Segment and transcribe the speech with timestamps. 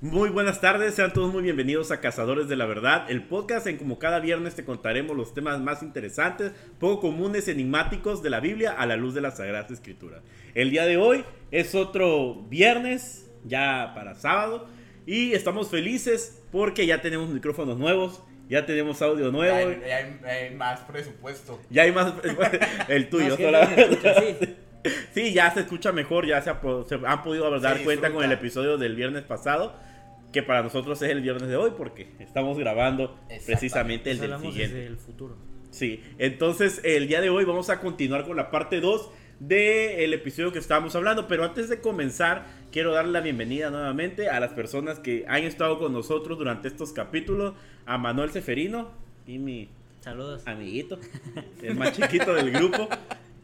[0.00, 3.78] Muy buenas tardes, sean todos muy bienvenidos a Cazadores de la Verdad, el podcast en
[3.78, 8.70] como cada viernes te contaremos los temas más interesantes, poco comunes, enigmáticos de la Biblia
[8.78, 10.22] a la luz de las Sagradas Escrituras.
[10.54, 14.68] El día de hoy es otro viernes, ya para sábado,
[15.04, 19.72] y estamos felices porque ya tenemos micrófonos nuevos, ya tenemos audio nuevo.
[19.84, 21.60] Ya hay, hay más presupuesto.
[21.70, 22.14] Ya hay más,
[22.88, 25.32] el tuyo, sí.
[25.32, 28.78] Ya se escucha mejor, ya se, ha se han podido dar cuenta con el episodio
[28.78, 29.74] del viernes pasado,
[30.32, 34.40] que para nosotros es el viernes de hoy porque estamos grabando precisamente el Pues del
[34.40, 34.86] siguiente.
[34.86, 35.36] el futuro.
[35.70, 40.52] Sí, entonces el día de hoy vamos a continuar con la parte 2 del episodio
[40.52, 44.98] que estábamos hablando, pero antes de comenzar quiero darle la bienvenida nuevamente a las personas
[44.98, 47.54] que han estado con nosotros durante estos capítulos,
[47.86, 48.90] a Manuel Seferino
[49.26, 49.68] y mi
[50.00, 50.42] Saludos.
[50.46, 50.98] amiguito,
[51.62, 52.88] el más chiquito del grupo.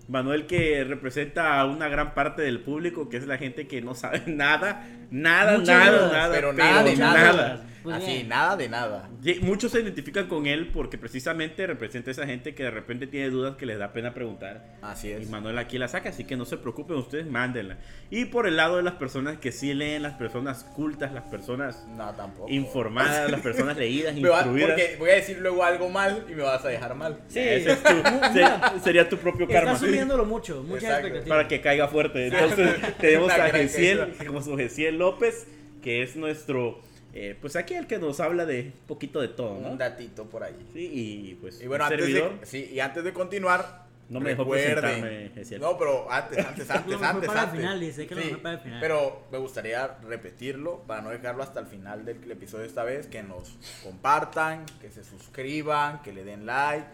[0.08, 3.94] Manuel que representa a una gran parte del público, que es la gente que no
[3.94, 7.66] sabe nada, nada, Muchas nada, dudas, nada, pero nada de nada.
[7.84, 8.28] Pues Así, bien.
[8.30, 9.10] nada de nada.
[9.22, 13.06] Y Muchos se identifican con él porque precisamente representa a esa gente que de repente
[13.06, 14.78] tiene dudas que les da pena preguntar.
[14.80, 15.28] Así Y es.
[15.28, 17.76] Manuel aquí la saca, así que no se preocupen ustedes, mándenla.
[18.10, 21.86] Y por el lado de las personas que sí leen, las personas cultas, las personas
[21.94, 22.48] No, tampoco.
[22.50, 24.70] informadas, las personas leídas, Me va- instruidas.
[24.70, 27.18] porque voy a decir luego algo mal y me vas a dejar mal.
[27.28, 27.90] Sí, Ese es tu-
[28.32, 29.72] se- sería tu propio karma.
[29.74, 31.06] Estás subiéndolo mucho, mucha Exacto.
[31.08, 31.36] expectativa.
[31.36, 32.28] para que caiga fuerte.
[32.28, 35.46] Entonces tenemos a Gesiel, como su Gesiel López,
[35.82, 36.80] que es nuestro,
[37.14, 39.70] eh, pues aquí el que nos habla de un poquito de todo, ¿no?
[39.70, 40.56] Un datito por ahí.
[40.72, 42.40] Sí, y pues Y bueno, un antes servidor.
[42.40, 45.60] de, sí, y antes de continuar, No me dejó presentarme, Gesiel.
[45.60, 47.60] No, pero antes, antes, antes, antes, el antes.
[47.60, 48.80] final, dice que lo Sí, mejor para el final.
[48.80, 53.22] Pero me gustaría repetirlo para no dejarlo hasta el final del episodio esta vez, que
[53.22, 56.84] nos compartan, que se suscriban, que le den like.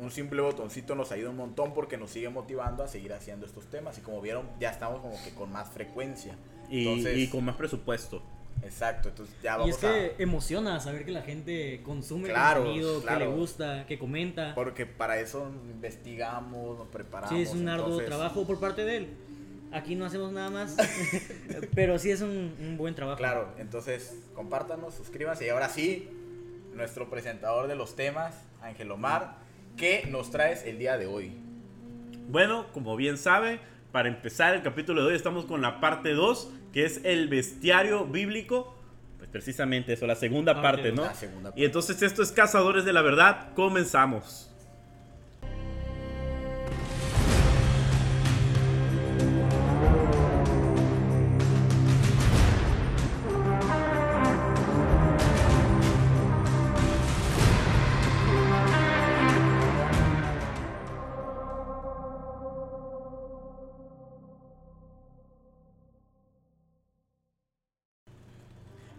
[0.00, 3.66] Un simple botoncito nos ayuda un montón porque nos sigue motivando a seguir haciendo estos
[3.66, 3.96] temas.
[3.98, 6.36] Y como vieron, ya estamos como que con más frecuencia.
[6.68, 8.22] y, Entonces, y con más presupuesto.
[8.64, 10.22] Exacto, entonces ya Y vamos es que a...
[10.22, 13.18] emociona saber que la gente consume Claro, contenido, que claro.
[13.20, 14.54] le gusta, que comenta.
[14.54, 17.30] Porque para eso investigamos, nos preparamos.
[17.36, 19.08] Sí, es un arduo entonces- trabajo por parte de él.
[19.72, 20.76] Aquí no hacemos nada más,
[21.74, 23.18] pero sí es un, un buen trabajo.
[23.18, 26.08] Claro, entonces compártanos, suscríbanse y ahora sí,
[26.74, 29.38] nuestro presentador de los temas, Ángel Omar,
[29.76, 31.32] ¿qué nos traes el día de hoy?
[32.28, 33.58] Bueno, como bien sabe,
[33.90, 38.04] para empezar el capítulo de hoy estamos con la parte 2, que es el bestiario
[38.04, 38.76] bíblico.
[39.16, 40.96] Pues precisamente eso, la segunda Parte parte, dos.
[40.96, 41.04] ¿no?
[41.04, 44.50] La segunda Y entonces esto es Cazadores de la Verdad, comenzamos.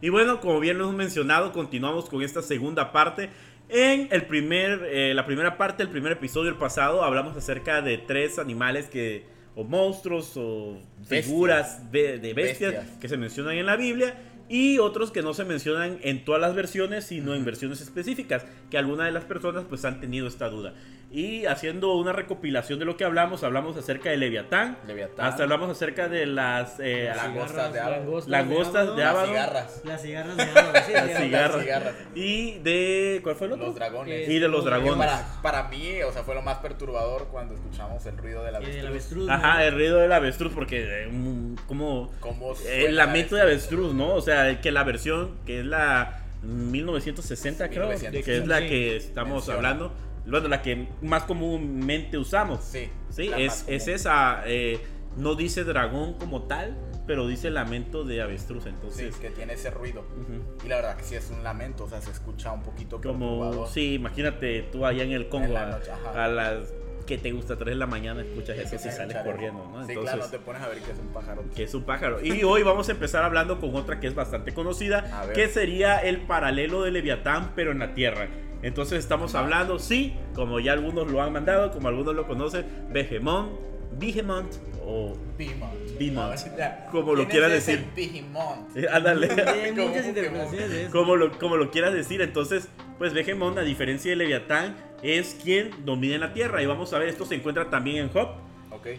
[0.05, 3.31] Y bueno, como bien lo hemos mencionado, continuamos con esta segunda parte.
[3.69, 7.97] En el primer, eh, la primera parte del primer episodio del pasado hablamos acerca de
[7.97, 11.25] tres animales que, o monstruos, o Bestias.
[11.25, 12.97] figuras de, de bestias, Bestias.
[12.99, 14.13] que se mencionan en la Biblia
[14.47, 18.77] y otros que no se mencionan en todas las versiones, sino en versiones específicas, que
[18.77, 20.75] algunas de las personas pues han tenido esta duda.
[21.15, 25.25] Y haciendo una recopilación de lo que hablamos, hablamos acerca de Leviatán, Leviatán.
[25.27, 28.23] hasta hablamos acerca de las eh, Las Langostas de cigarras, Ávalo.
[28.27, 29.27] Langostas de Las Ávalo.
[29.29, 31.95] cigarras, Las cigarras de Ávalo, sí, Las cigarras.
[32.15, 33.21] Y de.
[33.23, 33.65] ¿Cuál fue el otro?
[33.67, 34.27] los dragones.
[34.27, 34.97] Y de los dragones.
[34.97, 38.57] Para, para mí, o sea, fue lo más perturbador cuando escuchamos el ruido de la
[38.57, 39.29] avestruz.
[39.29, 40.83] Ajá, el ruido del avestruz, porque.
[41.05, 42.11] eh, como.
[42.19, 44.15] Cómo suena El la lamento de avestruz, ¿no?
[44.15, 48.97] O sea, que la versión que es la 1960, creo, 1960, que es la que
[48.97, 49.55] estamos Menciona.
[49.69, 50.04] hablando.
[50.27, 52.63] Bueno, la que más comúnmente usamos.
[52.63, 54.41] Sí, Sí, es, es esa.
[54.45, 54.79] eh,
[55.17, 56.75] no dice dragón como tal,
[57.07, 58.63] pero dice lamento de avestruz.
[58.63, 59.15] Sí, Entonces.
[59.17, 60.01] que tiene ese ruido.
[60.01, 60.65] ujú.
[60.65, 63.65] Y la verdad que sí es un lamento, o sea, se escucha un poquito Como,
[63.67, 66.25] sí, imagínate tú allá en el Congo En la a, noche, ajá.
[66.25, 66.73] a las
[67.05, 69.71] que te gusta 3 de la mañana, escuchas eso y Empieza a sales corriendo, eso.
[69.71, 69.85] ¿no?
[69.85, 71.43] Sí, Entonces, claro, te pones a ver que es un pájaro.
[71.55, 72.25] que es un pájaro.
[72.25, 75.99] Y hoy vamos a empezar hablando con otra que es bastante conocida, A que sería
[75.99, 78.27] el paralelo de Leviatán, pero en la Tierra.
[78.65, 83.51] Entonces estamos hablando, sí, como ya algunos lo han mandado, como algunos lo conocen, Behemoth,
[83.99, 85.99] Behemoth o Behemoth.
[85.99, 86.57] Behemoth.
[86.57, 86.87] Ya.
[86.91, 87.85] Como lo ¿Quién quieras decir.
[87.95, 88.75] Behemoth.
[88.91, 89.29] Ándale.
[89.47, 90.91] Hay muchas interpretaciones de eso.
[90.91, 92.23] como lo, como lo quieras decir.
[92.23, 92.67] Entonces,
[92.97, 96.63] pues Behemoth, a diferencia de Leviatán, es quien domina en la Tierra.
[96.63, 98.29] Y vamos a ver, esto se encuentra también en Job.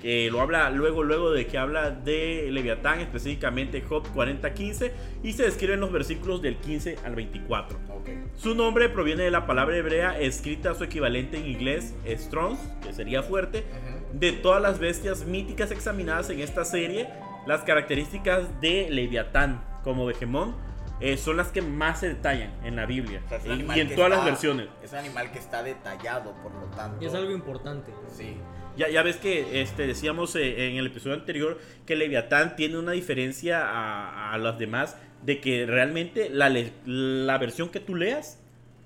[0.01, 4.93] Que lo habla luego luego de que habla de Leviatán, específicamente Job 40:15
[5.23, 7.79] y se describe en los versículos del 15 al 24.
[7.91, 8.09] Ok.
[8.37, 13.23] Su nombre proviene de la palabra hebrea escrita su equivalente en inglés Strong, que sería
[13.23, 13.65] fuerte,
[14.13, 17.09] de todas las bestias míticas examinadas en esta serie,
[17.47, 20.55] las características de Leviatán como Behemoth
[21.01, 24.09] eh, son las que más se detallan en la Biblia O sea, y, en todas
[24.11, 24.69] las está- versiones.
[24.83, 27.05] Es un animal que está detallado, por lo tanto.
[27.05, 27.93] Y es algo importante.
[28.17, 28.39] Sí.
[28.77, 32.93] Ya, ya ves que este, decíamos eh, en el episodio anterior que Leviatán tiene una
[32.93, 38.39] diferencia a, a las demás de que realmente la, la versión que tú leas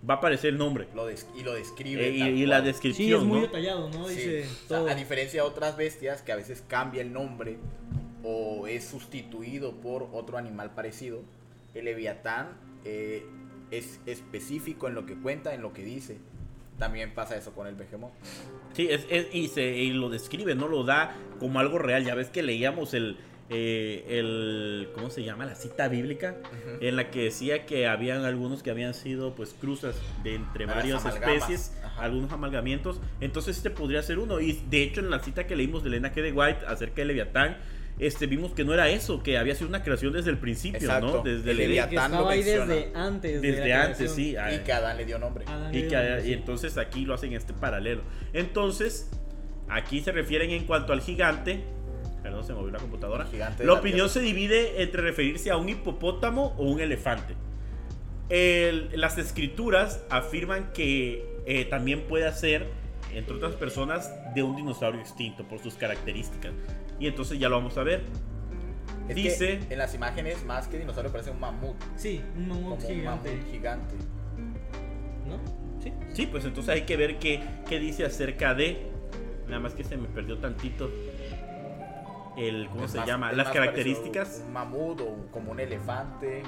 [0.08, 2.08] va a aparecer el nombre Lo y lo describe.
[2.08, 3.06] eh, y, la descripción.
[3.06, 3.46] Sí, es muy ¿no?
[3.46, 4.08] detallado, ¿no?
[4.08, 4.14] Sí.
[4.14, 4.88] Dice O sea, todo.
[4.88, 7.58] a diferencia de otras bestias que a veces cambia el nombre
[8.22, 11.22] o es sustituido por otro animal parecido,
[11.74, 12.48] el leviatán
[12.84, 13.24] eh,
[13.70, 16.18] es específico en lo que cuenta, en lo que dice.
[16.78, 18.12] También pasa eso con el behemoth.
[18.72, 22.04] Sí, es, es- y, se, y lo describe, no lo da como algo real.
[22.04, 23.16] Ya ves que leíamos el,
[23.48, 25.44] eh, el ¿cómo se llama?
[25.44, 26.36] La cita bíblica
[26.80, 30.76] en la que decía que habían algunos que habían sido pues cruzas de entre Las
[30.76, 32.02] varias amalgamas, especies, ajá.
[32.04, 33.00] algunos amalgamientos.
[33.20, 34.40] Entonces este podría ser uno.
[34.40, 36.22] Y de hecho en la cita que leímos de Elena G.
[36.22, 37.56] de White acerca de Leviatán,
[38.00, 41.22] este, vimos que no era eso, que había sido una creación desde el principio, ¿no?
[41.22, 42.12] Desde El el Leviatán.
[42.12, 43.40] lo ahí desde antes.
[43.42, 44.16] de desde la antes, creación.
[44.16, 44.36] sí.
[44.56, 45.44] Y que Adán le dio nombre.
[45.46, 48.02] Adán y, que, entonces aquí lo hacen este paralelo.
[48.32, 49.10] Entonces,
[49.68, 51.60] aquí se refieren en cuanto al gigante.
[52.22, 53.26] Perdón, se movió la computadora.
[53.26, 57.34] Gigante La opinión se divide entre referirse a un hipopótamo o un elefante.
[58.28, 62.66] El- las escrituras afirman que eh, también puede ser,
[63.12, 66.52] entre otras personas, de un dinosaurio extinto por sus características.
[67.00, 68.04] Y entonces ya lo vamos a ver.
[69.08, 71.74] Es Dice- en las imágenes, más que dinosaurio, parece un mamut.
[71.96, 73.30] Sí, un Como mamut un gigante.
[73.34, 73.94] mamut gigante.
[75.26, 75.38] ¿No?
[75.82, 75.92] Sí.
[76.12, 78.86] Sí, pues entonces hay que ver qué, qué dice acerca de.
[79.48, 80.88] Nada más que se me perdió tantito.
[82.36, 83.32] El, ¿Cómo Es se más- llama?
[83.32, 84.44] Las características.
[84.46, 86.42] Un mamut o un- como un elefante.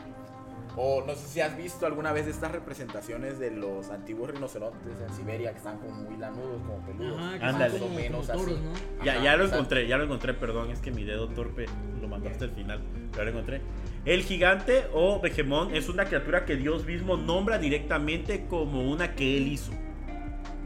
[0.76, 5.14] O no sé si has visto alguna vez estas representaciones de los antiguos rinocerontes en
[5.14, 7.20] Siberia que están como muy lanudos, como peludos.
[7.20, 8.64] Ajá, que como, menos como toros, así.
[8.98, 9.04] ¿no?
[9.04, 9.56] Ya, Ajá, ya lo exacto.
[9.56, 11.66] encontré, ya lo encontré, perdón, es que mi dedo torpe
[12.00, 12.80] lo mandó hasta el final.
[13.10, 13.60] Pero ya lo encontré.
[14.04, 19.36] El gigante o Begemón es una criatura que Dios mismo nombra directamente como una que
[19.36, 19.72] él hizo.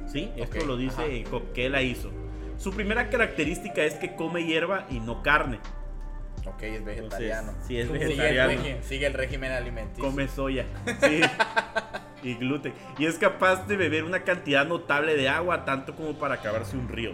[0.07, 0.31] ¿Sí?
[0.37, 2.11] Esto lo dice Job, que él la hizo.
[2.59, 5.59] Su primera característica es que come hierba y no carne.
[6.47, 7.53] Ok, es Entonces, vegetariano.
[7.67, 8.51] sí, es Como- Sigue el, vegetariano.
[8.53, 10.05] régimen, sigue el régimen alimenticio.
[10.05, 10.65] Come soya.
[11.03, 11.21] Sí.
[12.23, 12.73] y gluten.
[12.99, 16.89] Y es capaz de beber una cantidad notable de agua, tanto como para acabarse un
[16.89, 17.13] río.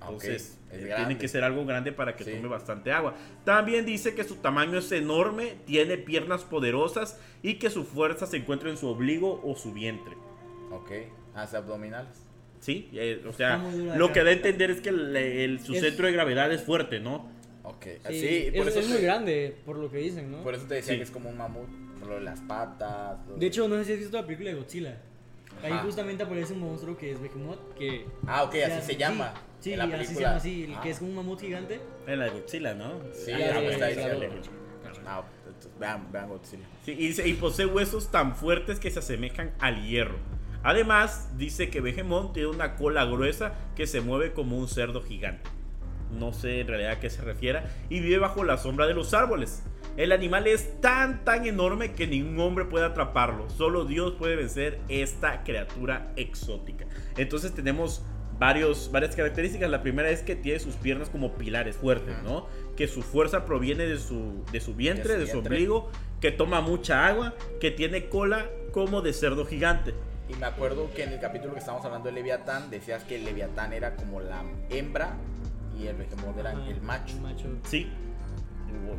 [0.00, 2.32] Ah, Entonces, es eh, tiene que ser algo grande para que Sí.
[2.32, 3.14] tome bastante agua.
[3.44, 8.36] También dice que su tamaño es enorme, tiene piernas poderosas y que su fuerza se
[8.38, 10.14] encuentra en su obligo o su vientre.
[10.70, 10.90] Ok,
[11.34, 12.26] hace abdominales.
[12.60, 12.90] ¿Sí?
[12.92, 13.56] Eh, o sea,
[13.96, 16.62] lo que da a entender es que el- el- su Es- centro de gravedad es
[16.62, 17.28] fuerte, ¿no?
[17.62, 20.42] Ok, Sí, sí, por es, eso es te- muy grande, por lo que dicen, ¿no?
[20.42, 20.98] Por eso te decía Sí.
[20.98, 21.68] que es como un mamut.
[21.98, 23.18] Por lo de las patas.
[23.28, 24.98] lo De hecho, no sé si has visto la película de Godzilla.
[25.62, 28.06] Ahí justamente aparece un monstruo que es Behemoth, que...
[28.26, 29.34] Ah, ok, o sea, así se sí, llama.
[29.60, 30.26] Sí, en la así se película.
[30.28, 30.80] llama así, el Ah.
[30.82, 31.80] que es como un mamut gigante.
[32.06, 32.94] En la de Godzilla, ¿no?
[33.12, 34.14] Sí, Ah, ya pues, está diciendo.
[34.20, 34.30] sale.
[35.06, 36.64] Ah, entonces, vean, vean Godzilla.
[36.84, 40.16] Sí, y, dice- y posee huesos tan fuertes que se asemejan al hierro.
[40.62, 45.48] Además, dice que Behemoth tiene una cola gruesa que se mueve como un cerdo gigante.
[46.12, 47.64] No sé en realidad a qué se refiera.
[47.88, 49.62] Y vive bajo la sombra de los árboles.
[49.96, 53.50] El animal es tan, tan enorme que ningún hombre puede atraparlo.
[53.50, 56.86] Solo Dios puede vencer esta criatura exótica.
[57.16, 58.02] Entonces tenemos
[58.38, 59.70] varios, varias características.
[59.70, 62.16] La primera es que tiene sus piernas como pilares fuertes.
[62.22, 62.46] ¿no?
[62.76, 65.90] Que su fuerza proviene de su, de su vientre, De su ombligo,
[66.20, 69.94] que toma mucha agua, que tiene cola como de cerdo gigante.
[70.28, 73.24] Y me acuerdo que en el capítulo que estábamos hablando de Leviatán, decías que el
[73.24, 75.16] Leviatán era como la hembra
[75.80, 77.16] y el Behemoth era Ajá, el macho.
[77.16, 77.44] el macho.
[77.64, 77.88] Sí.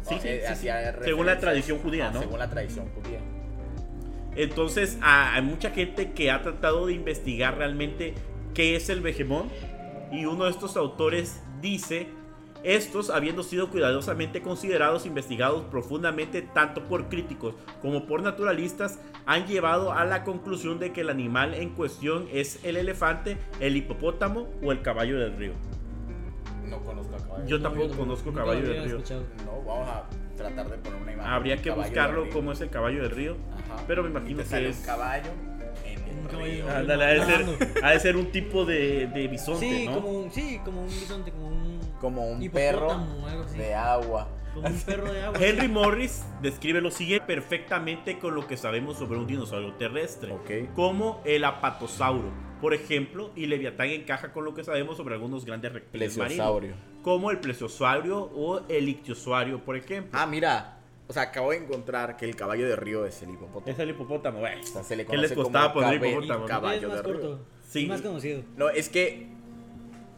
[0.03, 0.53] Sí, O- sí, eh, sí, sí.
[0.53, 2.19] hacía Según la tradición judía, ah, ¿no?
[2.21, 3.19] Según la tradición judía.
[4.35, 8.13] Entonces, a- hay mucha gente que ha tratado de investigar realmente
[8.53, 9.51] qué es el Behemoth.
[10.11, 12.07] Y uno de estos autores dice,
[12.63, 19.93] estos habiendo sido cuidadosamente considerados, investigados profundamente tanto por críticos como por naturalistas, han llevado
[19.93, 24.71] a la conclusión de que el animal en cuestión es el elefante, el hipopótamo o
[24.71, 25.53] el caballo del río.
[26.71, 27.45] No conozco a caballo.
[27.45, 28.95] Yo tampoco no, conozco caballo lo del río.
[28.97, 29.23] escuchado.
[29.45, 30.03] No, vamos a
[30.37, 31.31] tratar de poner una imagen.
[31.31, 33.37] Habría que buscarlo cómo es el caballo del río.
[33.71, 33.83] Ajá.
[33.87, 35.29] pero me Y imagino te que sale es- un caballo
[35.85, 36.45] en el Un caballo.
[36.45, 36.69] río.
[36.69, 37.65] Ándale, ha de ser, nadando.
[37.83, 39.93] ha de ser un tipo de, de bisonte, Sí, ¿no?
[39.95, 41.81] como un, sí, como un bisonte, como un...
[42.01, 43.57] Como un perro hipopótamo, algo así.
[43.59, 44.27] de agua.
[44.55, 45.39] Como un perro de agua.
[45.39, 50.73] Henry Morris describe lo siguiente perfectamente con lo que sabemos sobre un dinosaurio terrestre, Ok.
[50.73, 55.73] como el apatosauro, por ejemplo, y Leviatán encaja con lo que sabemos sobre algunos grandes
[55.73, 56.75] reptiles marinos, Plesiosaurio.
[57.01, 60.11] como el plesiosaurio o el ictiosario, por ejemplo.
[60.13, 60.77] Ah, mira.
[61.07, 63.67] O sea, acabo de encontrar que el caballo de río es el hipopótamo.
[63.73, 64.61] Es el hipopótamo, güey.
[64.61, 67.03] O sea, se le ¿Qué les conoce costaba como poner hipopótamo, caballo es más de
[67.11, 67.21] río.
[67.21, 67.45] corto.
[67.67, 67.83] Sí.
[67.83, 68.43] Es más conocido.
[68.55, 69.27] No, es que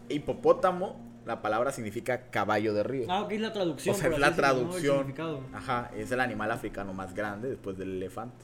[0.09, 3.05] hipopótamo la palabra significa caballo de río.
[3.09, 3.95] Ah, ok, es la traducción.
[3.95, 5.13] o sea, es la traducción.
[5.53, 8.43] Ajá, es el animal africano más grande después del elefante.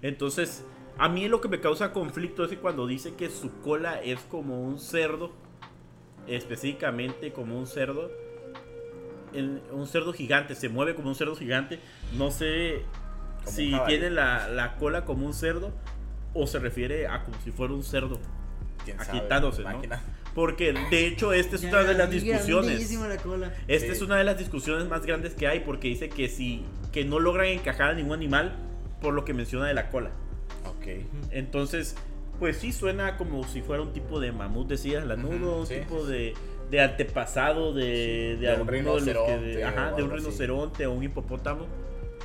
[0.00, 0.64] Entonces,
[0.98, 4.20] a mí lo que me causa conflicto es que cuando dice que su cola es
[4.20, 5.32] como un cerdo,
[6.26, 8.10] específicamente como un cerdo,
[9.32, 11.80] en- un cerdo gigante, se mueve como un cerdo gigante,
[12.16, 12.82] no sé
[13.44, 15.72] Como si tiene la, la cola como un cerdo
[16.32, 18.18] o se refiere a como si fuera un cerdo
[18.98, 19.80] agitándose, ¿no?
[20.34, 22.66] Porque de hecho esta es Ya, una de las discusiones.
[22.66, 23.52] grandísima la cola.
[23.68, 23.92] Esta Sí.
[23.92, 27.18] es una de las discusiones más grandes que hay porque dice que si que no
[27.20, 28.56] logran encajar a ningún animal
[29.00, 30.10] por lo que menciona de la cola.
[30.84, 31.04] Ok.
[31.30, 31.96] Entonces,
[32.38, 35.74] pues sí suena como si fuera un tipo de mamut, decías, lanudo, Ujú, un sí,
[35.76, 36.12] tipo sí, sí.
[36.12, 36.34] de,
[36.70, 41.02] de antepasado de, de, de un alguno de rinoceronte ajá, de un rinoceronte o un
[41.04, 41.66] hipopótamo.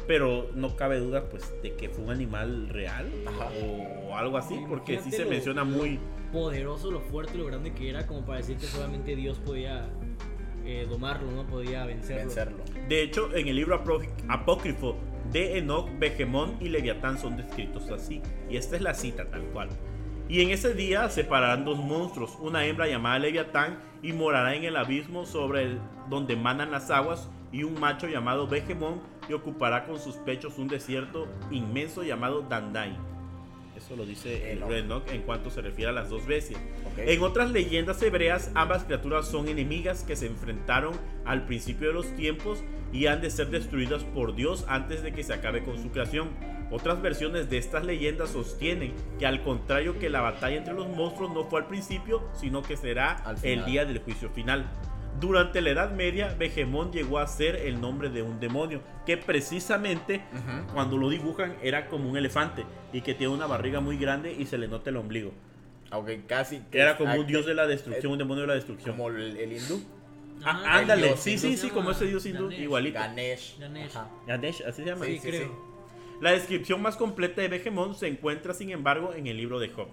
[0.08, 3.50] Pero no cabe duda pues de que fue un animal real Ajá.
[4.08, 5.30] o algo así, porque sí se Imagínatelo.
[5.30, 6.00] menciona muy
[6.32, 9.89] Poderoso, lo fuerte, lo grande que era, como para decir que solamente Dios podía
[10.63, 11.46] eh, domarlo, ¿no?
[11.48, 12.24] Podía vencerlo.
[12.24, 12.58] Vencerlo.
[12.88, 13.82] De hecho, en el libro
[14.28, 14.96] apócrifo
[15.31, 18.21] de Enoch, Begemón y Leviatán son descritos así.
[18.50, 19.69] Y esta es la cita tal cual.
[20.27, 24.75] Y en ese día separarán dos monstruos, una hembra llamada Leviatán y morará en el
[24.75, 30.00] abismo sobre el donde manan las aguas y un macho llamado Begemón y ocupará con
[30.00, 32.95] sus pechos un desierto inmenso llamado Dandai.
[33.79, 34.62] Eso lo dice el
[35.09, 36.59] en cuanto se refiere a las dos bestias.
[36.86, 36.98] Ok.
[36.98, 40.93] En otras leyendas hebreas, ambas criaturas son enemigas que se enfrentaron
[41.24, 45.24] al principio de los tiempos y han de ser destruidas por Dios antes de que
[45.24, 46.29] se acabe con su creación.
[46.71, 51.33] Otras versiones de estas leyendas sostienen que al contrario que la batalla entre los monstruos
[51.33, 54.69] no fue al principio, sino que será Al el día del juicio final.
[55.19, 60.21] Durante la Edad Media, Begemón llegó a ser el nombre de un demonio, que precisamente
[60.73, 64.45] cuando lo dibujan era como un elefante y que tiene una barriga muy grande y
[64.45, 65.31] se le nota el ombligo.
[65.91, 66.61] Aunque casi.
[66.71, 68.95] que Era como un dios de la destrucción, es- un demonio de la destrucción.
[68.95, 69.81] Como el, el hindú.
[70.45, 72.59] Ah, Ah, ándale, sí, sí, sí, como ese dios hindú, Ganesh.
[72.61, 72.99] igualito.
[72.99, 73.57] Ganesh.
[73.59, 73.93] Ganesh.
[74.27, 75.05] Ganesh, así se llama.
[75.05, 75.47] Sí, Sí, creo.
[75.47, 75.51] sí.
[76.21, 79.88] La descripción más completa de Begemón se encuentra, sin embargo, en el libro de Job.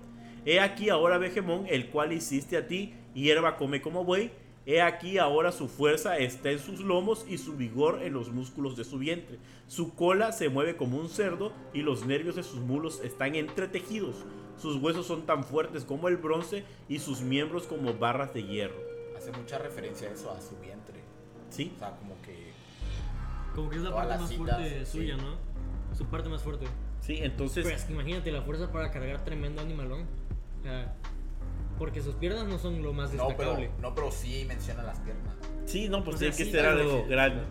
[0.44, 4.30] He aquí ahora Begemón, el cual hiciste a ti, hierba come como buey.
[4.68, 8.76] He aquí ahora su fuerza está en sus lomos y su vigor en los músculos
[8.76, 9.38] de su vientre.
[9.68, 14.16] Su cola se mueve como un cerdo y los nervios de sus mulos están entretejidos.
[14.58, 18.74] Sus huesos son tan fuertes como el bronce y sus miembros como barras de hierro.
[19.16, 21.00] Hace mucha referencia a eso, a su vientre.
[21.48, 21.72] ¿Sí?
[21.76, 22.50] O sea, como que.
[23.54, 24.92] Como que es la parte más citas, fuerte sí.
[24.98, 25.36] suya, ¿no?
[25.96, 26.66] Su parte más fuerte.
[27.00, 27.64] Sí, entonces...
[27.64, 30.06] Pues imagínate la fuerza para cargar tremendo animalón.
[30.58, 30.96] O sea,
[31.78, 33.70] porque sus piernas no son lo más No pero, destacable.
[33.80, 35.34] no, pero sí menciona las piernas.
[35.66, 37.42] Sí, no, pues O sea, tiene que sí, ser algo grande.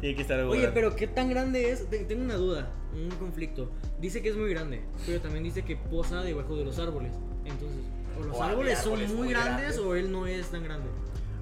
[0.00, 0.80] Tiene que estar algo Oye, grande.
[0.80, 1.88] pero ¿qué tan grande es?
[1.90, 3.70] Te- Tengo una duda, un conflicto.
[4.00, 7.12] Dice que es muy grande, pero también dice que posa debajo de los árboles.
[7.44, 7.80] Entonces,
[8.18, 9.78] o los O árboles son muy grandes, grandes.
[9.78, 10.86] o él no es tan grande.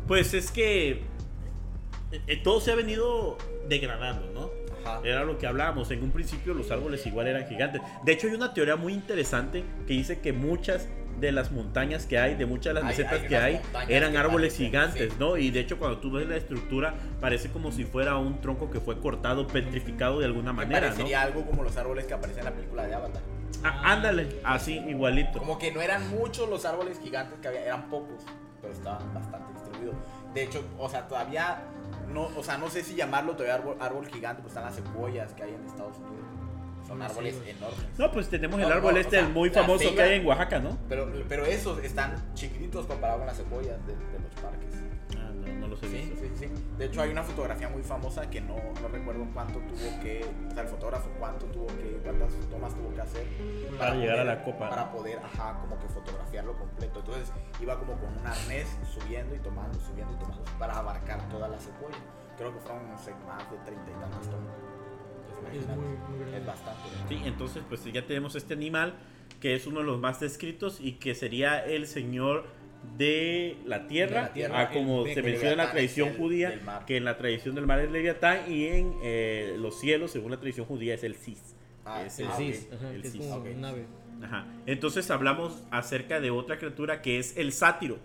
[0.08, 0.90] Pues es que
[2.12, 3.36] eh, eh, todo se ha venido
[3.68, 4.50] degradando, ¿no?
[4.88, 5.00] Ajá.
[5.04, 5.90] Era lo que hablábamos.
[5.90, 7.82] En un principio los árboles igual eran gigantes.
[8.04, 10.88] De hecho, hay una teoría muy interesante que dice que muchas
[11.20, 14.12] de las montañas que hay, de muchas de las Hay- mesetas hay que hay, eran
[14.12, 15.16] que árboles parecen, gigantes, sí.
[15.18, 15.36] ¿no?
[15.36, 18.80] Y de hecho, cuando tú ves la estructura, parece como si fuera un tronco que
[18.80, 20.86] fue cortado, petrificado de alguna manera, ¿no?
[20.88, 23.22] parecería algo como los árboles que aparecen en la película de Avatar.
[23.64, 25.38] Ah, ándale, así, igualito.
[25.38, 28.22] Como que no eran muchos los árboles gigantes que había, eran pocos,
[28.60, 29.96] pero estaban bastante distribuidos.
[30.34, 31.62] De hecho, o sea, todavía
[32.12, 35.32] no, o sea, no sé si llamarlo todavía árbol, árbol gigante, pues están las secuoyas
[35.32, 36.26] que hay en Estados Unidos.
[36.86, 37.98] Son árboles enormes.
[37.98, 40.60] No, pues tenemos el árbol no, este o sea, muy famoso que hay en Oaxaca,
[40.60, 40.76] ¿no?
[40.88, 44.74] Pero, pero esos están chiquititos comparados con las secuoyas de, de los parques.
[45.18, 46.16] Ah, no, no los he Sí, visto.
[46.20, 46.48] sí, sí.
[46.78, 50.54] De hecho, hay una fotografía muy famosa que no, no recuerdo cuánto tuvo que, o
[50.54, 53.26] sea, el fotógrafo cuánto tuvo que, cuántas tomas tuvo que hacer
[53.78, 54.68] Para llegar a la copa.
[54.70, 57.00] Para poder, ajá, como que fotografiarlo completo.
[57.00, 61.48] Entonces iba como con un arnés subiendo y tomando, subiendo y tomando para abarcar toda
[61.48, 61.96] la secuoya.
[62.36, 64.54] Creo que fueron, no sé, más de treinta y tantas tomas.
[65.52, 65.86] Es muy,
[66.18, 66.80] muy es bastante.
[67.08, 68.94] Sí, entonces pues ya tenemos este animal
[69.40, 72.46] que es uno de los más descritos y que sería el señor
[72.96, 76.16] de la tierra, De la tierra, ah, como el se menciona en la tradición el
[76.16, 80.30] judía, que en la tradición del mar es Leviatán y en eh, los cielos, según
[80.30, 81.54] la tradición judía, es el Cis.
[81.84, 83.46] Ah, Es El ah, cis, ajá, el cis, como ok.
[83.56, 83.84] un ave.
[84.22, 84.46] Ajá.
[84.66, 87.98] Entonces hablamos acerca de otra criatura que es el sátiro.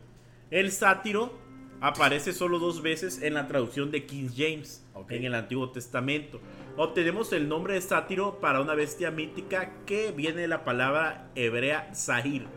[0.52, 1.38] El sátiro
[1.80, 5.12] aparece solo dos veces en la traducción de King James Ok.
[5.12, 6.40] en el Antiguo Testamento.
[6.78, 11.94] Obtenemos el nombre de sátiro para una bestia mítica que viene de la palabra hebrea
[11.94, 12.48] Sahir.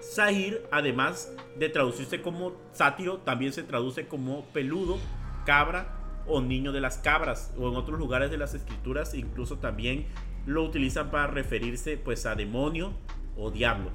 [0.00, 4.98] Sahir, además de traducirse como sátiro, también se traduce como peludo,
[5.46, 7.52] cabra o niño de las cabras.
[7.58, 10.06] O en otros lugares de las escrituras incluso también
[10.46, 12.92] lo utilizan para referirse pues a demonio
[13.36, 13.90] o diablo.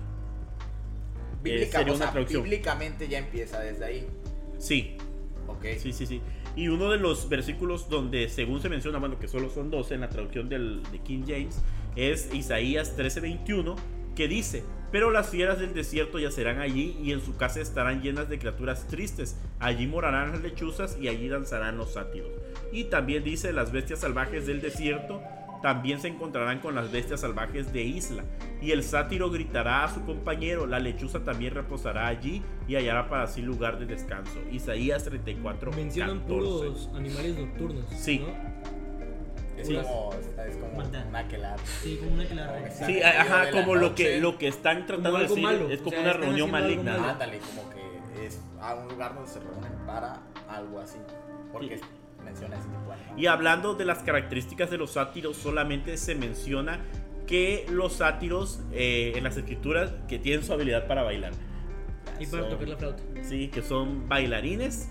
[1.43, 2.43] Bíblica- o sea, traducción.
[2.43, 4.07] bíblicamente ya empieza desde ahí.
[4.57, 4.97] Sí,
[5.47, 5.65] Ok.
[5.79, 6.21] Sí, sí, sí.
[6.55, 10.01] Y uno de los versículos donde, según se menciona, bueno, que solo son 12 en
[10.01, 11.61] la traducción del, de King James,
[11.95, 13.75] es Isaías 13:21,
[14.15, 18.27] que dice, pero las fieras del desierto yacerán allí y en su casa estarán llenas
[18.27, 19.37] de criaturas tristes.
[19.59, 22.31] Allí morarán las lechuzas y allí danzarán los sátiros.
[22.71, 25.21] Y también dice, las bestias salvajes del desierto
[25.61, 28.23] también se encontrarán con las bestias salvajes de isla.
[28.61, 33.27] Y el sátiro gritará a su compañero, la lechuza también reposará allí y hallará para
[33.27, 34.39] sí lugar de descanso.
[34.51, 35.71] Isaías 34.
[35.73, 36.33] Mencionan 14.
[36.39, 37.85] puros animales nocturnos.
[37.89, 38.19] Sí.
[38.19, 38.59] ¿no?
[39.57, 39.75] Es Sí.
[39.75, 41.61] como, es como un aquelarre.
[41.83, 44.03] Sí, como una que la Como que Sí, ajá, como lo noche.
[44.03, 45.69] que, lo que están tratando de decir malo.
[45.69, 47.09] es como O sea, una reunión maligna.
[47.11, 50.97] Ándale, como que es a un lugar donde se reúnen para algo así.
[51.51, 51.83] Porque Sí.
[52.23, 53.13] Menciona ese tipo de animales.
[53.17, 56.79] Y hablando de las características de los sátiros, solamente se menciona
[57.27, 61.31] que los sátiros eh, en las escrituras que tienen su habilidad para bailar.
[62.19, 63.03] Y para Son- tocar la flauta.
[63.21, 64.89] Sí, que son bailarines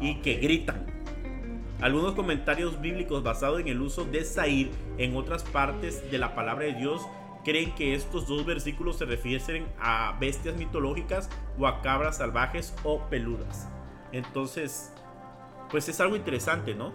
[0.00, 0.86] y que gritan.
[1.80, 6.66] Algunos comentarios bíblicos basados en el uso de Sair en otras partes de la palabra
[6.66, 7.02] de Dios
[7.42, 13.00] creen que estos dos versículos se refieren a bestias mitológicas o a cabras salvajes o
[13.08, 13.66] peludas.
[14.12, 14.92] Entonces,
[15.70, 16.92] pues es algo interesante, ¿no?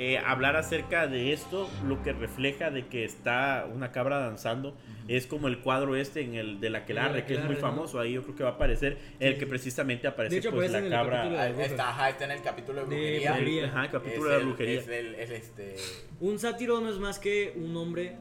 [0.00, 4.76] Eh, hablar acerca de esto, lo que refleja de que está una cabra danzando,
[5.08, 7.76] es como el cuadro este en el de la Aquelarre, que es muy Aquelarre, ¿no?
[7.76, 9.40] famoso, ahí yo creo que va a aparecer, en el Sí.
[9.40, 11.22] que precisamente aparece De hecho, pues la en el cabra.
[11.24, 11.64] Ah, de.
[11.64, 13.30] Está, ajá, está en el capítulo de De brujería.
[13.32, 13.66] brujería.
[13.66, 14.80] Ajá, el capítulo Es de la el- brujería.
[14.80, 15.74] Es, el, es este.
[16.20, 18.16] Un sátiro no es más que un hombre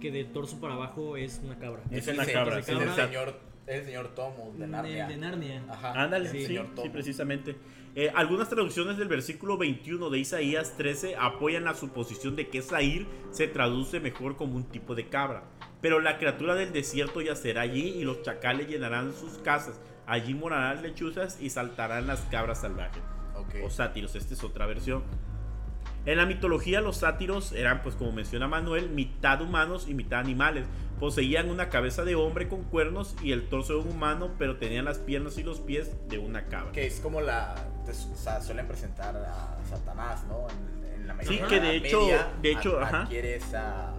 [0.00, 1.82] que de torso para abajo es una cabra.
[1.92, 3.38] Es el una se- cabra, Es sí, el señor,
[3.68, 5.06] es el señor Tomus de El Narnia.
[5.06, 5.62] de Narnia.
[5.68, 5.92] Ajá.
[6.02, 6.90] Ándale, el sí, señor sí, Tomus.
[6.90, 7.54] precisamente.
[7.96, 13.06] Eh, algunas traducciones del versículo 21 de Isaías 13 apoyan la suposición de que Sair
[13.32, 15.42] se traduce mejor como un tipo de cabra.
[15.80, 19.80] Pero la criatura del desierto yacerá allí y los chacales llenarán sus casas.
[20.06, 23.02] Allí morarán lechuzas y saltarán las cabras salvajes.
[23.64, 25.02] O sátiros, esta es otra versión.
[26.06, 30.66] En la mitología los sátiros eran, pues como menciona Manuel, mitad humanos y mitad animales.
[30.98, 34.84] Poseían una cabeza de hombre con cuernos y el torso de un humano, pero tenían
[34.86, 36.72] las piernas y los pies de una cabra.
[36.72, 37.54] Que es como la.
[37.86, 40.46] o sea, suelen presentar a Satanás, ¿no?
[40.48, 43.02] En, en la Sí, mayoría que de la hecho- media de hecho, ad- ajá.
[43.02, 43.94] adquiere esa.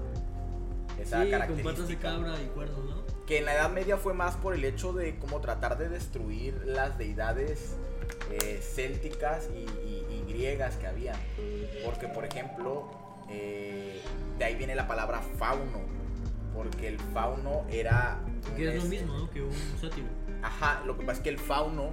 [0.99, 1.71] Esa Sí, con característica.
[1.71, 3.25] patas de cabra y cuernos, ¿no?
[3.25, 6.61] Que en la Edad Media fue más por el hecho de como tratar de destruir
[6.65, 7.77] las deidades
[8.29, 10.00] eh, célticas y
[10.31, 11.13] griegas que había.
[11.85, 12.89] Porque, por ejemplo,
[13.29, 14.01] eh,
[14.37, 15.79] de ahí viene la palabra fauno.
[16.53, 18.19] Porque el fauno era.
[18.55, 19.29] Que es lo mismo, ¿no?
[19.29, 20.07] Que un sátiro.
[20.43, 21.91] Ajá, lo que pasa es que el fauno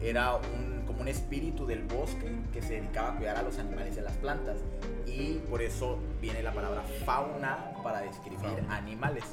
[0.00, 3.96] era un, como un espíritu del bosque que se dedicaba a cuidar a los animales
[3.96, 4.58] y a las plantas.
[5.06, 8.76] Y por eso viene la palabra fauna para describir Fauna.
[8.76, 9.24] animales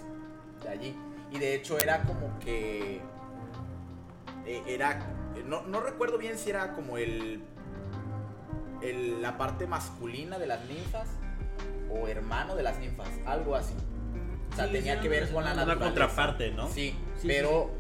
[0.64, 0.96] de allí.
[1.32, 3.00] Y de hecho era como que...
[4.46, 5.00] eh, Era...
[5.46, 7.42] No, no recuerdo bien si era como el,
[8.82, 11.08] el- La parte masculina de las ninfas
[11.90, 13.74] o hermano de las ninfas, algo así.
[14.52, 15.86] O sea, Sí, tenía sí, que ver con la una naturaleza.
[15.86, 16.70] contraparte, ¿no?
[16.70, 17.72] Sí, Sí, pero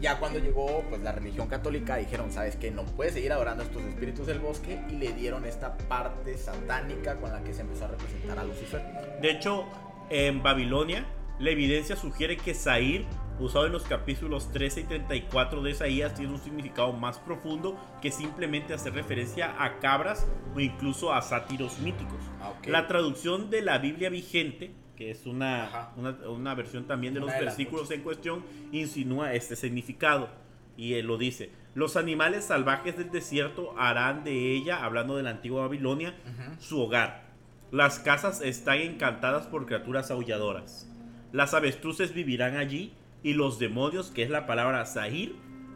[0.00, 3.66] ya cuando llegó pues la religión católica dijeron, sabes que no puedes seguir adorando a
[3.66, 7.84] estos espíritus del bosque y le dieron esta parte satánica con la que se empezó
[7.86, 8.82] a representar a Lucifer.
[9.20, 9.64] De hecho,
[10.10, 11.04] en Babilonia,
[11.38, 13.06] la evidencia sugiere que Sair,
[13.40, 18.10] usado en los capítulos 13 y 34 de Isaías, tiene un significado más profundo que
[18.10, 22.20] simplemente hacer referencia a cabras o incluso a sátiros míticos.
[22.40, 22.52] Ah.
[22.66, 27.32] La traducción de la Biblia vigente, que es una, una, una versión también de Una
[27.32, 30.28] los de versículos en cuestión, insinúa este significado.
[30.76, 35.30] Y él lo dice, los animales salvajes del desierto harán de ella, hablando de la
[35.30, 36.14] antigua Babilonia,
[36.58, 37.24] su hogar.
[37.70, 40.88] Las casas están encantadas por criaturas aulladoras.
[41.32, 42.92] Las avestruces vivirán allí
[43.24, 45.34] y los demonios, que es la palabra Zahir,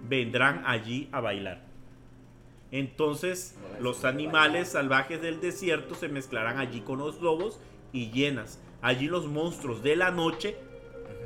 [0.09, 1.67] vendrán allí a bailar.
[2.71, 7.59] Entonces los animales salvajes del desierto se mezclarán allí con los lobos
[7.93, 8.61] y llenas.
[8.83, 10.57] Allí los monstruos de la noche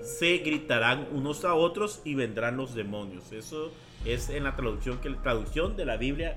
[0.02, 3.32] se gritarán unos a otros y vendrán los demonios.
[3.32, 3.72] Eso
[4.04, 6.36] es en la traducción que traducción de la Biblia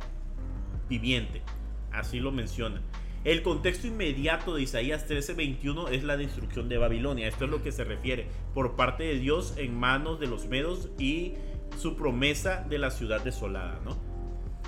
[0.89, 1.43] viviente.
[1.91, 2.81] Así lo menciona.
[3.25, 7.27] El contexto inmediato de Isaías 13:21 es la destrucción de Babilonia.
[7.27, 10.89] Esto es lo que se refiere por parte de Dios en manos de los medos
[10.99, 11.33] y
[11.79, 13.97] su promesa de la ciudad desolada, ¿no?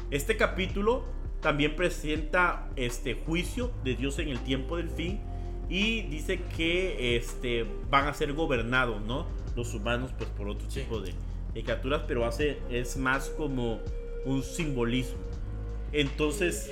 [0.09, 1.05] Este capítulo
[1.39, 5.19] también presenta este juicio de Dios en el tiempo del fin
[5.69, 9.27] y dice que este, van a ser gobernados, ¿no?
[9.55, 10.81] Los humanos, pues por otro Sí.
[10.81, 11.13] tipo de,
[11.53, 13.81] de criaturas, pero hace, es más como
[14.25, 15.19] un simbolismo.
[15.91, 16.71] Entonces,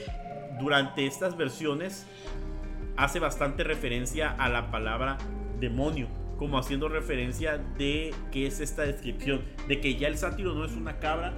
[0.59, 2.05] durante estas versiones,
[2.97, 5.17] hace bastante referencia a la palabra
[5.59, 10.65] demonio, como haciendo referencia de qué es esta descripción, de que ya el sátiro no
[10.65, 11.33] es una cabra,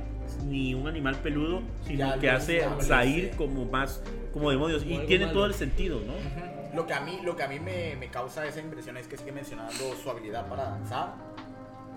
[0.46, 2.62] ni un animal peludo, sino Ya que hace.
[2.82, 4.02] Zair como más
[4.34, 4.84] como demonios.
[4.84, 5.38] Como Y tiene malo.
[5.38, 6.14] todo el sentido, ¿no?
[6.76, 9.18] Lo que a mí, lo que a mí me, me causa esa impresión es que
[9.18, 11.14] sigue mencionando su habilidad para danzar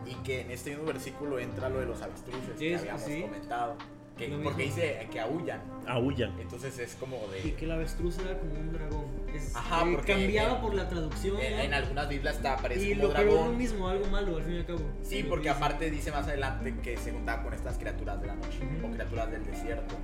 [0.06, 3.20] y que en este mismo versículo entra lo de los avestruces Sí, que habíamos sí.
[3.22, 3.76] comentado.
[4.20, 4.76] Que, Lo porque mismo.
[4.76, 5.60] dice que aullan.
[5.88, 6.38] Aullan.
[6.40, 7.54] Entonces es como Y de...
[7.54, 9.04] que la avestruz era como un dragón.
[9.34, 11.40] Es, Ajá, eh, porque cambiaba en- por la traducción.
[11.40, 11.62] En, ¿no?
[11.62, 13.56] en algunas Biblias está, aparece y como lo, pero es lo dragón.
[13.58, 14.80] mismo, algo malo al fin y al cabo.
[15.02, 15.56] Sí, porque dice.
[15.56, 18.86] aparte dice más adelante que se juntaba con estas criaturas de la noche Ujú.
[18.86, 19.94] o criaturas del desierto.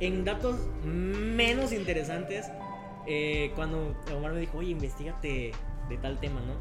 [0.00, 2.46] En datos menos interesantes,
[3.06, 5.52] eh, cuando Omar me dijo, oye, investigate
[5.88, 6.54] de tal tema, ¿no?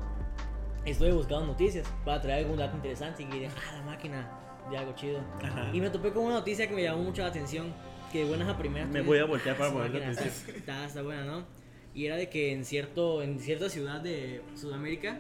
[0.86, 4.30] Estuve buscando noticias para traer algún dato interesante y dije, ah, la máquina
[4.70, 5.20] de algo chido.
[5.44, 5.70] Ajá.
[5.74, 7.74] Y me topé con una noticia que me llamó mucho la atención,
[8.12, 8.90] que buenas a primeras.
[8.90, 10.56] Me tú voy a voltear "Ah, para esa poner la atención".
[10.56, 11.46] Está, está buena, ¿no?
[11.94, 15.20] Y era de que en, cierto, en cierta ciudad de Sudamérica,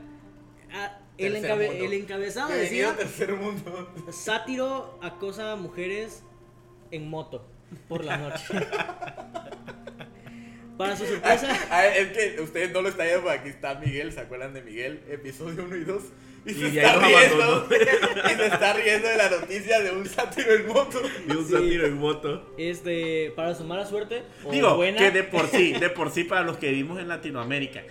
[0.73, 1.86] ah, el, encabe- mundo.
[1.86, 3.04] el encabezado bienvenido decía...
[3.04, 3.93] tercer mundo.
[4.12, 6.23] Sátiro acosa a mujeres
[6.91, 7.45] en moto
[7.89, 8.43] por la noche.
[10.77, 14.19] Para su sorpresa, Ah, es que ustedes no lo están viendo, aquí está Miguel, ¿se
[14.21, 15.04] acuerdan de Miguel?
[15.10, 16.04] Episodio 1 y 2.
[16.45, 17.67] Y, se Y está riendo.
[18.25, 21.01] y se está riendo de la noticia de un sátiro en moto.
[21.27, 21.54] Y un Sí.
[21.54, 22.54] sátiro en moto.
[22.58, 26.23] este, para su mala suerte o Digo, buena, que de por sí, de por sí
[26.23, 27.84] para los que vivimos en Latinoamérica,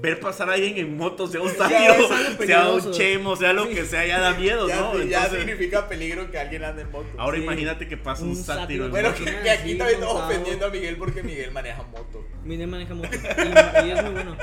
[0.00, 2.08] ver pasar a alguien en moto, sea un sátiro,
[2.44, 3.74] sea un chemo, sea lo Sí.
[3.74, 4.94] que sea, ya da miedo, Ya, ¿no?
[4.98, 7.08] ya Entonces, significa peligro que alguien ande en moto.
[7.16, 7.42] ahora Sí.
[7.44, 8.60] imagínate que pasa un, Un sátiro.
[8.62, 8.84] sátiro.
[8.86, 9.24] en bueno, moto.
[9.24, 12.26] que, Imagina, que aquí sí, también estamos ofendiendo a Miguel porque Miguel maneja moto.
[12.44, 14.36] Mine maneja moto y, y es muy bueno.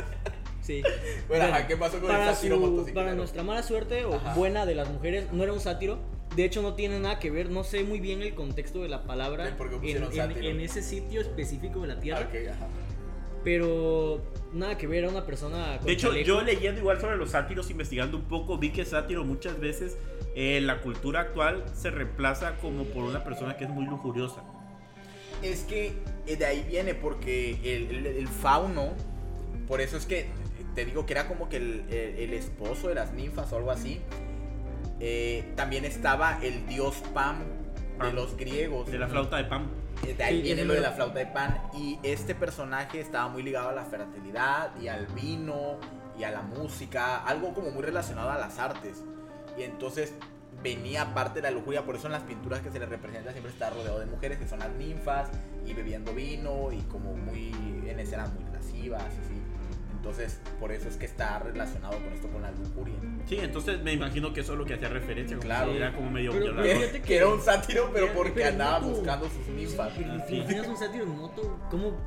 [0.66, 0.82] Sí.
[1.28, 4.34] Bueno, ajá, ¿qué pasó con el para, sátiro su- para nuestra mala suerte o Ajá.
[4.36, 6.00] buena de las mujeres, no era un sátiro.
[6.36, 7.50] De hecho, no tiene nada que ver.
[7.50, 11.22] No sé muy bien el contexto de la palabra ¿De por qué en, ese sitio
[11.22, 12.22] específico de la tierra.
[12.28, 12.68] ok, ajá.
[13.44, 14.22] Pero
[14.54, 15.78] nada que ver, era una persona.
[15.78, 16.28] con De hecho, chaleco.
[16.28, 19.98] yo leyendo igual sobre los sátiros, investigando un poco, vi que sátiro muchas veces
[20.36, 24.42] eh, en la cultura actual se reemplaza como por una persona que es muy lujuriosa.
[25.44, 25.94] Es que
[26.26, 28.94] eh, de ahí viene porque el, el- el fauno,
[29.68, 30.26] por eso es que
[30.76, 33.72] te digo que era como que el, el- el esposo de las ninfas o algo
[33.72, 34.02] así.
[35.00, 38.16] eh, también estaba el dios Pam de Pam.
[38.16, 38.90] los griegos.
[38.92, 39.70] De la flauta de pan.
[40.06, 41.58] Eh, De ahí Sí, viene lo de la flauta de pan.
[41.78, 45.78] Y este personaje estaba muy ligado a la fertilidad y al vino
[46.18, 49.04] y a la música, algo como muy relacionado a las artes.
[49.58, 50.14] Y entonces
[50.64, 53.52] venía parte de la lujuria, por eso en las pinturas que se le representa siempre
[53.52, 55.30] está rodeado de mujeres que son las ninfas
[55.66, 57.52] y bebiendo vino y como muy
[57.86, 59.42] en escenas muy lascivas y así.
[60.06, 62.94] Entonces, por eso es que está relacionado con esto con la lujuria.
[63.26, 65.36] Sí, entonces me imagino que eso es lo que hacía referencia.
[65.36, 65.72] Como Claro.
[65.72, 66.72] Era como medio Pero- violador.
[66.92, 69.94] pero Que, era un sátiro, pero porque pero andaba buscando sus ninfas.
[69.96, 70.04] Sí.
[70.30, 71.98] si tienes un sátiro en moto, ¿cómo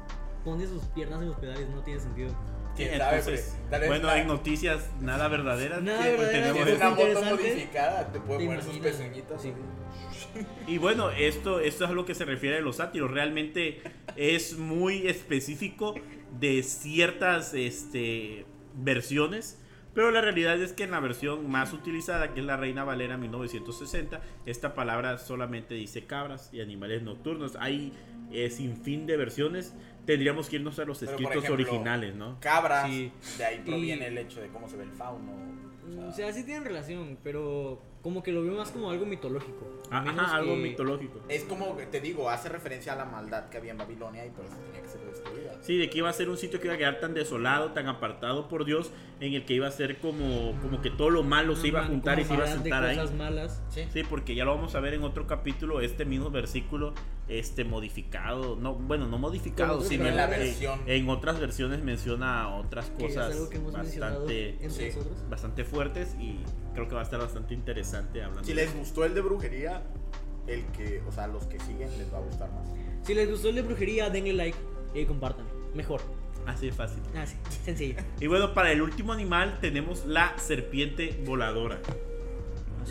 [0.45, 1.69] pone sus piernas en los pedales?
[1.71, 2.31] No tiene sentido.
[2.79, 3.19] ¿Quién Sí, sabe?
[3.19, 5.83] entonces, tal vez bueno, la- hay noticias nada verdaderas.
[5.83, 8.97] Nada que, pues, verdaderas, tenemos Tiene una moto modificada, te puede ¿Te poner sus imaginas?
[8.99, 9.43] pezuñitas.
[9.43, 9.53] Sí.
[10.67, 13.11] Y bueno, esto, esto es a lo que se refiere a los sátiros.
[13.11, 13.83] Realmente
[14.17, 15.95] es muy específico
[16.38, 19.61] de ciertas este, versiones.
[19.95, 23.17] Pero la realidad es que en la versión más utilizada, que es la Reina Valera
[23.17, 27.57] 1960, esta palabra solamente dice cabras y animales nocturnos.
[27.59, 27.93] Hay
[28.33, 29.75] eh, sin fin de versiones.
[30.07, 32.38] Tendríamos que irnos a los Pero, escritos ejemplo, originales, ¿no?
[32.41, 33.12] Cabras, Sí.
[33.37, 35.33] de ahí proviene Y- el hecho de cómo se ve el fauno.
[36.07, 39.66] O sea, sí tienen relación, pero como que lo veo más como algo mitológico.
[39.90, 41.21] Ajá, algo que- mitológico.
[41.29, 44.47] Es como te digo, hace referencia a la maldad que había en Babilonia y por
[44.47, 45.57] eso tenía que ser destruida.
[45.61, 47.87] Sí, de que iba a ser un sitio que iba a quedar tan desolado, tan
[47.87, 48.90] apartado por Dios,
[49.21, 51.87] en el que iba a ser como, como que todo lo malo se iba a
[51.87, 52.97] juntar y se iba a hablar de sentar ahí.
[52.97, 53.62] cosas malas.
[53.68, 53.83] Sí.
[53.92, 56.94] Sí, porque ya lo vamos a ver en otro capítulo, este mismo versículo,
[57.29, 60.81] este modificado, no, bueno, no modificado, sino en, en- versión.
[60.87, 64.97] en otras versiones menciona otras Que es cosas algo que hemos mencionado bastante, entre sí.
[64.97, 65.29] nosotros.
[65.29, 66.38] bastante fuertes y
[66.79, 68.45] creo que va a estar bastante interesante hablando.
[68.47, 69.83] Si les gustó el de brujería,
[70.47, 72.69] el que, o sea, los que siguen les va a gustar más.
[73.03, 74.59] Si les gustó el de brujería, denle like
[74.95, 75.45] y compartan.
[75.75, 76.01] Mejor.
[76.47, 77.03] Así de fácil.
[77.17, 77.97] Así, sencillo.
[78.21, 81.81] Y bueno, para el último animal tenemos la serpiente voladora.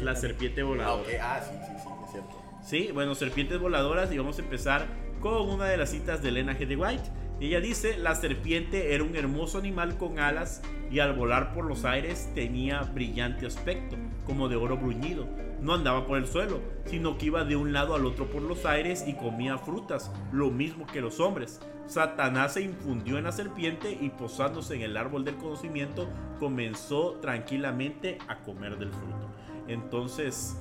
[0.02, 1.02] La serpiente Ah, voladora.
[1.02, 1.08] ok.
[1.22, 2.42] Ah, sí, sí, sí, es cierto.
[2.64, 4.86] Sí, bueno, serpientes voladoras y vamos a empezar
[5.22, 6.68] con una de las citas de Elena G.
[6.68, 7.10] de White.
[7.40, 11.86] Ella dice, la serpiente era un hermoso animal con alas y al volar por los
[11.86, 13.96] aires tenía brillante aspecto,
[14.26, 15.28] como de oro bruñido.
[15.62, 18.66] No andaba por el suelo, sino que iba de un lado al otro por los
[18.66, 21.60] aires y comía frutas, lo mismo que los hombres.
[21.86, 28.18] Satanás se infundió en la serpiente y posándose en el árbol del conocimiento comenzó tranquilamente
[28.28, 29.30] a comer del fruto.
[29.68, 30.58] Entonces,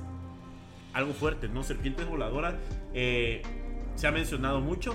[0.92, 1.62] algo fuerte, ¿no?
[1.62, 2.54] Serpientes voladoras
[2.94, 3.42] eh,
[3.94, 4.94] se ha mencionado mucho.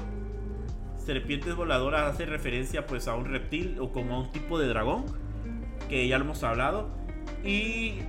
[1.05, 5.05] Serpientes voladoras hace referencia pues a un reptil o como a un tipo de dragón,
[5.89, 6.89] que ya lo hemos hablado.
[7.43, 7.99] Y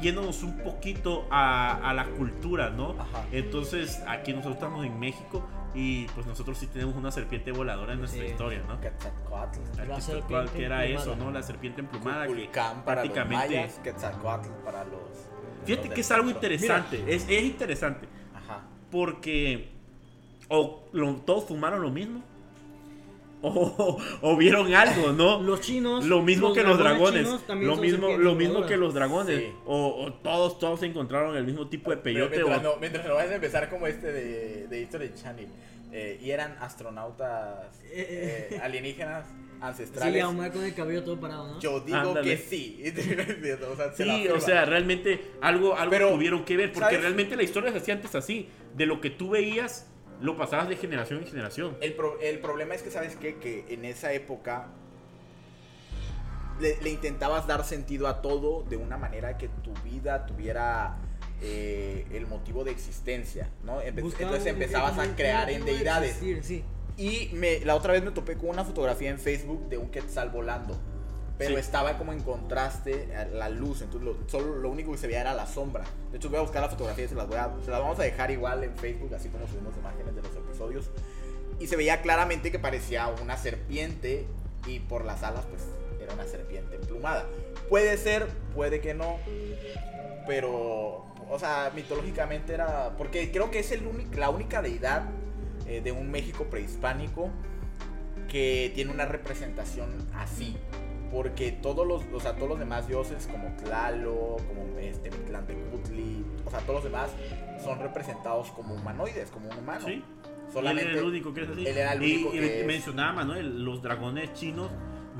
[0.00, 2.92] yéndonos un poquito a, a la cultura, ¿no?
[2.98, 3.24] Ajá.
[3.32, 8.00] Entonces, aquí nosotros estamos en México y pues nosotros sí tenemos una serpiente voladora en
[8.00, 8.30] nuestra Sí.
[8.30, 8.80] historia, ¿no?
[8.80, 9.58] Quetzalcoatl.
[9.86, 11.12] La serpiente que era emplumada.
[11.12, 11.30] eso, ¿no?
[11.30, 12.26] La serpiente emplumada.
[12.26, 15.00] que para los prácticamente- mayas, Quetzalcoatl para los...
[15.66, 18.62] Fíjate los que es algo interesante, es, es interesante, Ajá.
[18.90, 19.68] porque
[20.48, 22.22] o lo- todos fumaron lo mismo,
[23.48, 25.42] o, o vieron algo, ¿no?
[25.42, 26.04] Los chinos.
[26.04, 29.52] Lo mismo que los dragones, chinos también lo mismo, lo mismo que los dragones, Sí.
[29.66, 32.36] o, o todos, todos encontraron el mismo tipo de peyote.
[32.36, 35.48] mientras, o- no, mientras no vayas a empezar como este de, de History Channel.
[35.92, 40.22] eh, y eran astronautas eh, alienígenas Sí, ancestrales.
[40.22, 41.60] a un con el cabello todo parado, ¿no?
[41.60, 42.30] Yo digo Ándale.
[42.30, 42.82] que sí.
[43.72, 47.00] o sea, se Sí, o sea, realmente algo, algo Pero, tuvieron que ver, porque ¿sabes?
[47.02, 49.86] realmente la historia se hacía antes así, de lo que tú veías,
[50.20, 51.76] lo pasabas de generación en generación.
[51.80, 53.36] El, pro- el problema es que, ¿sabes qué?
[53.38, 54.68] Que en esa época
[56.60, 60.96] le, le intentabas dar sentido a todo de una manera que tu vida tuviera
[61.40, 63.80] eh, el motivo de existencia, ¿no?
[63.80, 66.10] Empe- entonces empezabas a crear en de deidades.
[66.10, 66.64] existir, sí.
[66.98, 70.28] Y me, la otra vez me topé con una fotografía en Facebook de un quetzal
[70.28, 70.78] volando.
[71.40, 71.60] Pero Sí.
[71.60, 73.80] estaba como en contraste a la luz.
[73.80, 75.84] Entonces lo, solo lo único que se veía era la sombra.
[76.10, 77.98] De hecho voy a buscar la fotografía y se las, voy a, se las vamos
[77.98, 80.90] a dejar igual en Facebook, así como subimos imágenes de los episodios.
[81.58, 84.26] Y se veía claramente que parecía una serpiente
[84.66, 85.62] y por las alas pues
[85.98, 87.24] era una serpiente emplumada.
[87.70, 89.16] Puede ser, puede que no.
[90.26, 92.94] Pero, o sea, mitológicamente era...
[92.98, 95.04] Porque creo que es el único, la única deidad
[95.66, 97.30] eh, de un México prehispánico
[98.28, 100.56] que tiene una representación así.
[101.10, 106.50] Porque todos los, o sea, todos los demás dioses, como Tlaloc, como este, Mictlantecutli, o
[106.50, 107.10] sea, todos los demás
[107.64, 109.86] son representados como humanoides, como un humano.
[109.86, 110.02] Sí.
[110.52, 111.66] Solamente él era el único que es así.
[111.66, 114.70] él era el Y- único y, que es- mencionaba Manuel, los dragones chinos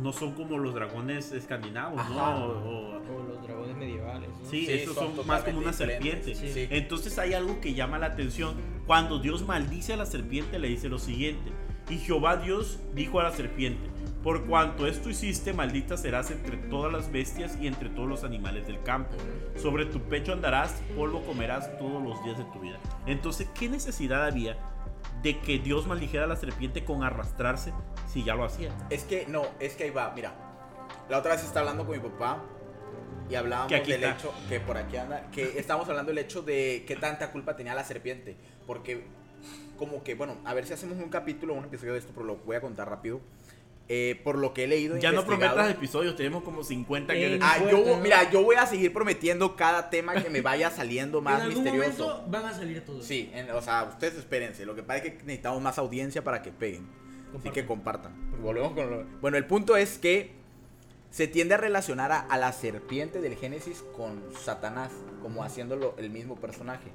[0.01, 2.11] no son como los dragones escandinavos, Ajá.
[2.15, 2.45] ¿no?
[2.47, 2.51] O-
[2.97, 4.49] o- O los dragones medievales, ¿no?
[4.49, 6.35] sí, Sí, esos son son, más como una serpiente.
[6.37, 6.69] sí.
[6.71, 8.55] Entonces hay algo que llama la atención.
[8.87, 11.51] Cuando Dios maldice a la serpiente, le dice lo siguiente.
[11.91, 13.91] Y Jehová Dios dijo a la serpiente,
[14.23, 18.67] por cuanto esto hiciste, maldita serás entre todas las bestias y entre todos los animales
[18.67, 19.17] del campo.
[19.57, 22.79] Sobre tu pecho andarás, polvo comerás todos los días de tu vida.
[23.07, 24.57] Entonces, ¿qué necesidad había
[25.23, 27.73] de que Dios maldijera a la serpiente con arrastrarse
[28.07, 28.71] si ya lo hacía?
[28.91, 30.33] Es que, no, es que ahí va, mira.
[31.09, 32.45] La otra vez estaba hablando con mi papá
[33.29, 34.11] y hablábamos del está.
[34.13, 37.75] hecho, que por aquí anda, que estábamos hablando del hecho de qué tanta culpa tenía
[37.75, 38.37] la serpiente.
[38.67, 39.07] Porque,
[39.81, 42.37] como que, bueno, a ver si hacemos un capítulo, un episodio de esto, pero lo
[42.37, 43.21] voy a contar rápido.
[43.93, 44.95] Eh, por lo que he leído.
[44.97, 47.41] e Ya no prometas episodios, tenemos como 50 que...
[47.43, 51.41] Ah, yo, mira, yo voy a seguir prometiendo cada tema que me vaya saliendo más
[51.41, 52.07] en algún misterioso.
[52.09, 53.05] momento van a salir todos.
[53.05, 54.65] Sí, en- o sea, ustedes espérense.
[54.65, 56.87] Lo que pasa es que necesitamos más audiencia para que peguen.
[57.37, 58.13] Así que compartan.
[58.41, 60.35] Volvemos con lo- Bueno, el punto es que
[61.11, 66.11] se tiende a relacionar a, a la serpiente del Génesis con Satanás, como haciéndolo el
[66.11, 66.91] mismo personaje.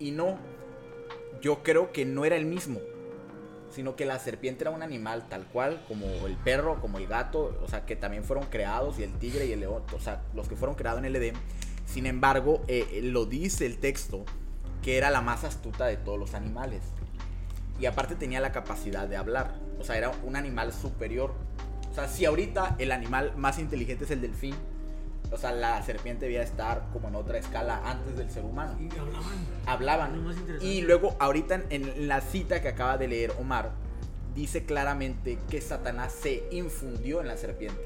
[0.00, 0.38] Y no,
[1.40, 2.80] yo creo que no era el mismo,
[3.70, 7.58] sino que la serpiente era un animal tal cual, como el perro, como el gato,
[7.62, 10.48] o sea, que también fueron creados, y el tigre y el león, o sea, los
[10.48, 11.34] que fueron creados en el Edén.
[11.84, 14.24] Sin embargo, eh, eh, lo dice el texto,
[14.82, 16.82] que era la más astuta de todos los animales.
[17.78, 19.54] Y aparte tenía la capacidad de hablar.
[19.78, 21.34] O sea, era un animal superior.
[21.90, 24.54] O sea, si ahorita el animal más inteligente es el delfín,
[25.30, 28.76] o sea, la serpiente debía estar como en otra escala antes del ser humano.
[28.80, 29.46] Y hablaban.
[29.66, 30.36] Hablaban.
[30.60, 33.72] Y luego, ahorita en, en la cita que acaba de leer Omar,
[34.34, 37.82] dice claramente que Satanás se infundió en la serpiente.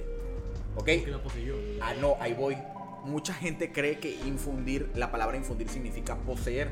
[0.77, 0.85] ¿Ok?
[0.85, 1.55] Que la poseyó.
[1.81, 2.57] Ah, no, ahí voy.
[3.05, 6.71] Mucha gente cree que infundir, la palabra infundir significa poseer.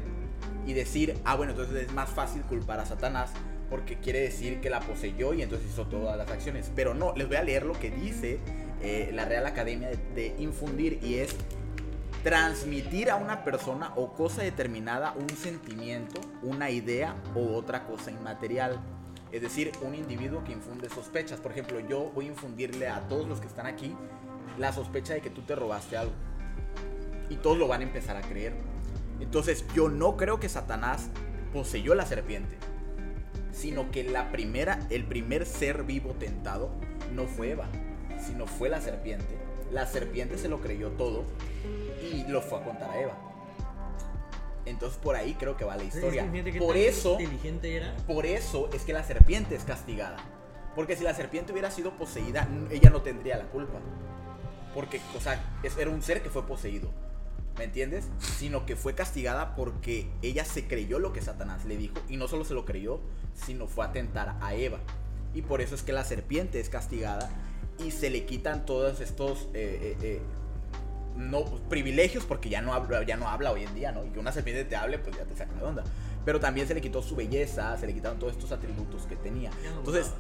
[0.67, 3.31] Y decir, ah, bueno, entonces es más fácil culpar a Satanás
[3.71, 6.71] porque quiere decir que la poseyó y entonces hizo todas las acciones.
[6.75, 8.39] Pero no, les voy a leer lo que dice
[8.83, 11.35] eh, la Real Academia de, de infundir y es
[12.23, 18.79] transmitir a una persona o cosa determinada un sentimiento, una idea o otra cosa inmaterial.
[19.31, 21.41] Es decir, un individuo que infunde sospechas.
[21.41, 23.95] Por ejemplo, yo voy a infundirle a todos los que están aquí
[24.59, 26.13] la sospecha de que tú te robaste algo.
[27.31, 28.55] Y todos lo van a empezar a creer.
[29.21, 31.11] Entonces yo no creo que Satanás
[31.53, 32.57] poseyó la serpiente.
[33.53, 36.71] Sino que la primera, el primer ser vivo tentado
[37.15, 37.69] no fue Eva,
[38.21, 39.37] sino fue la serpiente.
[39.71, 41.25] La serpiente se lo creyó todo
[42.03, 43.29] y lo fue a contar a Eva.
[44.65, 46.31] Entonces por ahí creo que va la historia.
[46.59, 47.97] Por eso, inteligente era.
[48.07, 50.17] por eso es que la serpiente es castigada.
[50.75, 53.81] Porque si la serpiente hubiera sido poseída, ella no tendría la culpa.
[54.75, 55.43] Porque, o sea,
[55.79, 56.91] era un ser que fue poseído.
[57.57, 58.07] ¿Me entiendes?
[58.21, 61.97] Sino que fue castigada porque ella se creyó lo que Satanás le dijo.
[62.09, 63.01] Y no solo se lo creyó,
[63.35, 64.79] sino fue a tentar a Eva.
[65.35, 67.29] Y por eso es que la serpiente es castigada
[67.79, 70.21] y se le quitan todos estos eh, eh, eh,
[71.17, 74.05] no pues, privilegios porque ya no habla, ya no habla hoy en día, ¿no?
[74.05, 75.85] Y que una serpiente te hable, pues ya te saca de onda.
[76.25, 79.51] Pero también se le quitó su belleza, se le quitaron todos estos atributos que tenía.
[79.79, 80.13] Entonces,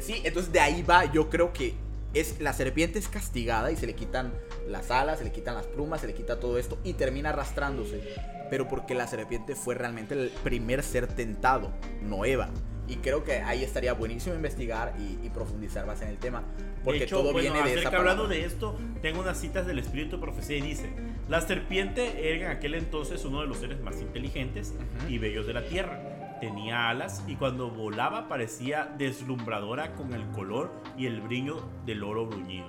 [0.00, 1.74] sí, entonces de ahí va, yo creo que
[2.14, 4.32] es la serpiente es castigada y se le quitan
[4.68, 8.14] las alas, se le quitan las plumas, se le quita todo esto y termina arrastrándose.
[8.50, 12.50] Pero porque la serpiente fue realmente el primer ser tentado, no Eva.
[12.88, 16.42] Y creo que ahí estaría buenísimo investigar y, y profundizar más en el tema.
[16.82, 19.78] Porque de hecho, todo bueno, viene de esa hablando de esto, tengo unas citas del
[19.78, 20.92] Espíritu de Profecía y dice:
[21.28, 24.74] La serpiente era en aquel entonces uno de los seres más inteligentes
[25.08, 26.38] y bellos de la tierra.
[26.40, 32.26] Tenía alas y cuando volaba parecía deslumbradora con el color y el brillo del oro
[32.26, 32.66] bruñido.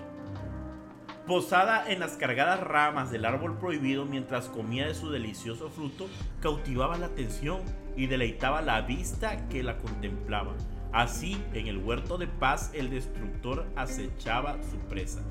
[1.25, 6.07] Posada en las cargadas ramas del árbol prohibido mientras comía de su delicioso fruto,
[6.41, 7.61] cautivaba la atención
[7.95, 10.53] y deleitaba la vista que la contemplaba.
[10.91, 15.21] Así, en el huerto de paz, el destructor acechaba su presa.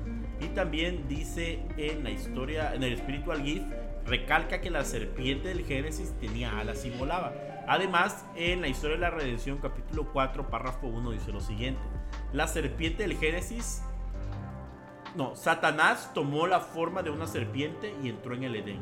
[0.41, 3.65] Y también dice en la historia, en el Spiritual Gift,
[4.05, 7.33] recalca que la serpiente del Génesis tenía alas y volaba.
[7.65, 11.81] Además, en la historia de la redención, capítulo 4, párrafo 1, dice lo siguiente.
[12.33, 13.81] La serpiente del Génesis
[15.15, 18.79] no, Satanás tomó la forma de una serpiente y entró en el Edén.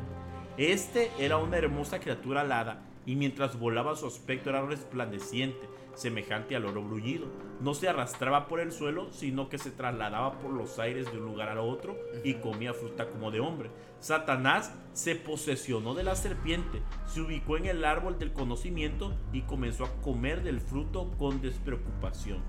[0.56, 6.66] Este era una hermosa criatura alada y mientras volaba su aspecto era resplandeciente, semejante al
[6.66, 7.26] oro bruñido.
[7.60, 11.24] No se arrastraba por el suelo, sino que se trasladaba por los aires de un
[11.24, 13.70] lugar al otro y comía fruta como de hombre.
[14.00, 19.84] Satanás se posesionó de la serpiente, se ubicó en el árbol del conocimiento y comenzó
[19.84, 22.42] a comer del fruto con despreocupación.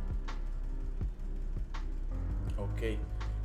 [2.58, 2.98] Ok.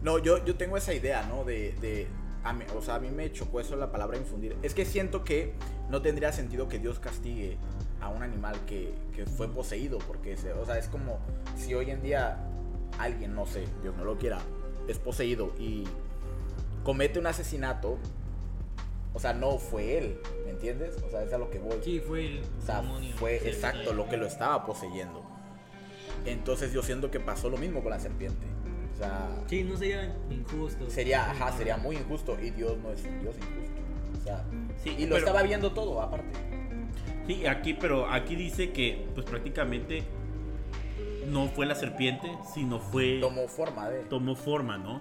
[0.03, 1.45] No, yo, yo tengo esa idea, ¿no?
[1.45, 2.07] De, de
[2.45, 4.57] a mí- o sea, a mí me chocó eso la palabra infundir.
[4.63, 5.55] Es que siento que
[5.91, 7.59] no tendría sentido que Dios castigue
[8.01, 11.19] a un animal que, que fue poseído, porque, se- o sea, es como
[11.57, 12.39] si hoy en día
[12.99, 14.39] alguien, no sé, Dios no lo quiera,
[14.87, 15.85] es poseído y
[16.85, 17.99] comete un asesinato,
[19.15, 20.97] o sea, no fue él, ¿me entiendes?
[21.07, 21.79] O sea, es a lo que voy.
[21.83, 23.15] Sí, fue el O sea, demonio.
[23.17, 23.97] fue Sí, exacto sí.
[23.97, 25.23] lo que lo estaba poseyendo.
[26.25, 28.47] Entonces yo siento que pasó lo mismo con la serpiente.
[28.99, 30.91] O sea, Sí, no sería injusto.
[30.91, 33.81] sería, ajá, sería muy injusto y Dios no es un Dios injusto.
[34.21, 34.45] O sea,
[34.83, 36.37] Sí, y lo pero- estaba viendo todo aparte.
[37.29, 40.03] Sí, aquí, pero aquí dice que pues prácticamente
[41.29, 44.01] no fue la serpiente, sino fue Tomó forma de.
[44.05, 45.01] tomó forma, ¿no?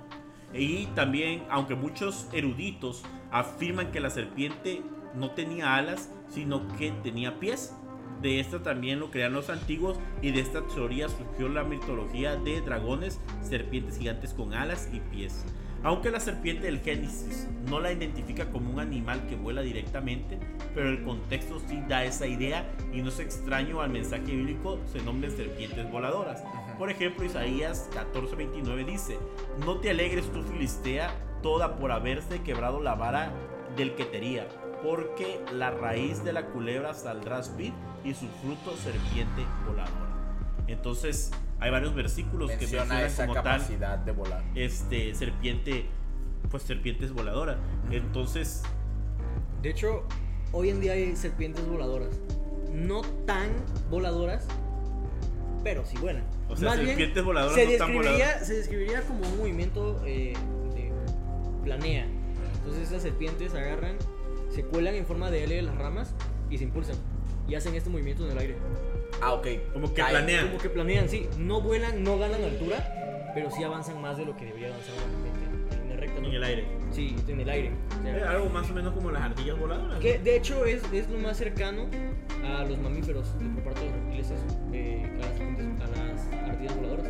[0.54, 4.82] Y también, aunque muchos eruditos afirman que la serpiente
[5.16, 7.74] no tenía alas, sino que tenía pies.
[8.22, 12.62] De esta también lo crean los antiguos y de esta teoría surgió la mitología de
[12.62, 15.46] dragones, serpientes gigantes con alas y pies.
[15.84, 20.40] Aunque la serpiente del Génesis no la identifica como un animal que vuela directamente,
[20.74, 25.02] pero el contexto sí da esa idea y no es extraño al mensaje bíblico se
[25.04, 26.44] nombren serpientes voladoras.
[26.80, 29.20] Por ejemplo, Isaías 14:29 dice,
[29.66, 33.32] no te alegres tú Filistea, toda por haberse quebrado la vara
[33.76, 34.48] del que tería,
[34.84, 40.08] porque la raíz de la culebra saldrá vid y su fruto serpiente voladora.
[40.68, 44.44] Entonces, hay varios versículos que Menciona mencionan esa como tal capacidad de volar.
[44.56, 45.86] este serpiente
[46.52, 47.58] pues serpientes voladoras.
[47.92, 48.64] Entonces,
[49.62, 50.04] De hecho,
[50.52, 52.10] hoy en día hay serpientes voladoras.
[52.74, 53.50] No tan
[53.90, 54.48] voladoras,
[55.64, 56.24] pero sí vuelan.
[56.48, 58.20] o sea, Más bien, serpientes voladoras se no están voladoras.
[58.20, 60.34] describiría, se describiría como un movimiento eh,
[60.76, 60.92] de
[61.64, 62.06] planea.
[62.60, 63.96] Entonces esas serpientes agarran,
[64.58, 66.16] se cuelan en forma de L de las ramas
[66.50, 66.96] y se impulsan.
[67.48, 68.56] Y hacen este movimiento en el aire.
[69.22, 69.48] Ah, ok.
[69.72, 70.48] Como que planean.
[70.48, 71.28] Como que planean, sí.
[71.38, 75.76] No vuelan, no ganan altura, pero sí avanzan más de lo que debería avanzar serpiente
[75.76, 76.22] en línea recta.
[76.22, 76.28] ¿no?
[76.28, 76.66] En el aire.
[76.92, 77.72] Sí, en el aire.
[78.00, 80.00] O sea, Eh, Algo más o menos como las ardillas voladoras.
[80.00, 81.86] que de hecho es, es lo más cercano
[82.44, 84.44] a los mamíferos de por parte de los reptiles, eso,
[84.74, 87.06] eh, a, las, a las ardillas voladoras.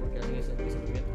[0.00, 1.10] Porque hacen ese, ese movimiento.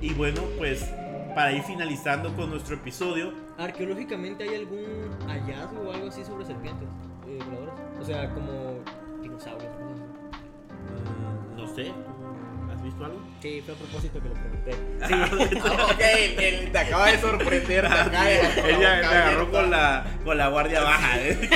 [0.00, 0.90] Y bueno, pues
[1.34, 6.88] para ir finalizando con nuestro episodio, Arqueológicamente hay algún hallazgo o algo así sobre serpientes
[7.28, 7.74] eh, voladoras.
[8.00, 8.80] O sea, como
[9.22, 9.70] dinosaurios.
[9.72, 13.18] mm, no sé, ¿tú ¿has visto algo?
[13.40, 14.74] Sí, fue a propósito que lo pregunté.
[15.04, 16.00] Ah, ok,
[16.38, 17.86] él te acaba de sorprender.
[17.86, 21.20] acaba de- Ella me agarró con la, con la guardia baja.
[21.20, 21.48] ¿eh?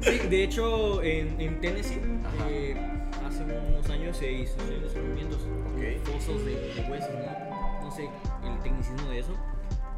[0.00, 2.00] Sí, de hecho, en, en Tennessee,
[2.50, 2.76] eh,
[3.26, 5.38] hace unos años se hizo se hicieron descubrimientos
[6.04, 7.53] fosos de, de huesos, ¿no?
[7.94, 8.10] Sé
[8.44, 9.32] el tecnicismo de eso.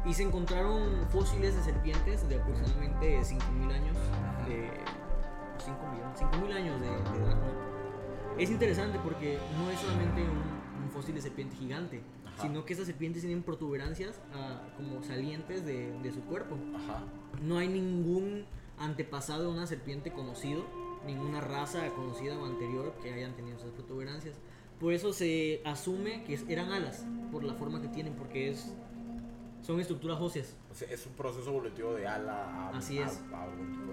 [0.05, 3.97] Y se encontraron fósiles de serpientes de aproximadamente 5.000 años,
[4.47, 4.69] de
[5.57, 7.37] 5 millones, 5.000 años de, de edad.
[8.37, 12.43] Es interesante porque no es solamente un, un fósil de serpiente gigante, Ajá.
[12.43, 16.55] sino que estas serpientes tienen protuberancias ah, como salientes de, de su cuerpo.
[16.75, 17.03] Ajá.
[17.41, 18.45] No hay ningún
[18.77, 20.63] antepasado de una serpiente conocido,
[21.05, 24.35] ninguna raza conocida o anterior que hayan tenido esas protuberancias.
[24.79, 28.73] Por eso se asume que eran alas, por la forma que tienen, porque es
[29.63, 30.55] Son estructuras óseas.
[30.71, 33.19] O sea, es un proceso evolutivo de ala a, Así a- es.
[33.33, 33.45] a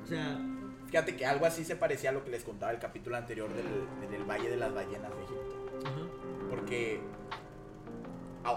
[0.03, 0.39] O sea,
[0.87, 4.11] Fíjate que algo así se parecía a lo que les contaba el capítulo anterior del,
[4.11, 5.57] del Valle de las Ballenas de Egipto.
[5.89, 6.07] ajá.
[6.51, 7.01] Porque,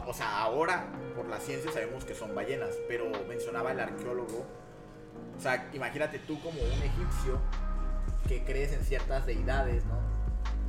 [0.06, 4.46] o sea, ahora por la ciencia sabemos que son ballenas, pero mencionaba el arqueólogo.
[5.38, 7.40] O sea, imagínate tú como un egipcio
[8.28, 9.98] que crees en ciertas deidades, ¿no?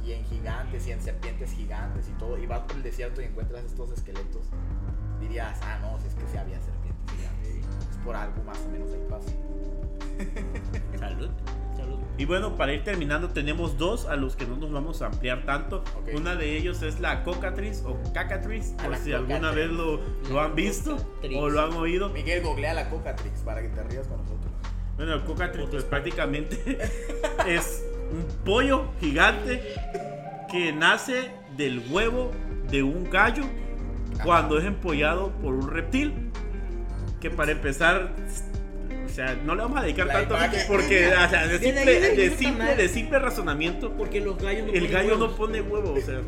[0.08, 3.26] Y en gigantes y en serpientes gigantes y todo, y vas por el desierto y
[3.26, 4.46] encuentras estos esqueletos.
[5.20, 7.66] Dirías, ah, no, si es que sí había serpientes gigantes.
[7.90, 9.30] Es por algo más o menos ahí pasa.
[10.98, 11.28] Salud.
[11.76, 11.98] Salud.
[12.16, 15.44] Y bueno, para ir terminando, tenemos dos a los que no nos vamos a ampliar
[15.44, 15.84] tanto.
[16.00, 16.14] Ok.
[16.16, 19.68] Una de ellos es la cocatriz o cacatriz, Ah, por si alguna cocatriz.
[19.68, 20.00] vez lo,
[20.30, 21.38] lo han visto Cocatriz.
[21.38, 22.08] o lo han oído.
[22.08, 24.52] Miguel, googlea la Cocatrix para que te rías con nosotros.
[24.96, 26.78] Bueno, el cocatriz pues prácticamente
[27.46, 27.77] es
[28.10, 29.74] un pollo gigante
[30.50, 32.30] que nace del huevo
[32.70, 33.44] de un gallo
[34.24, 36.30] cuando es empollado por un reptil.
[37.20, 38.12] Que para empezar,
[39.04, 40.60] o sea, no le vamos a dedicar La tanto imagen.
[40.68, 42.76] porque, o sea, de simple, le de simple, más.
[42.76, 46.20] de simple razonamiento, Porque los gallos no el gallo no pone huevo, o sea.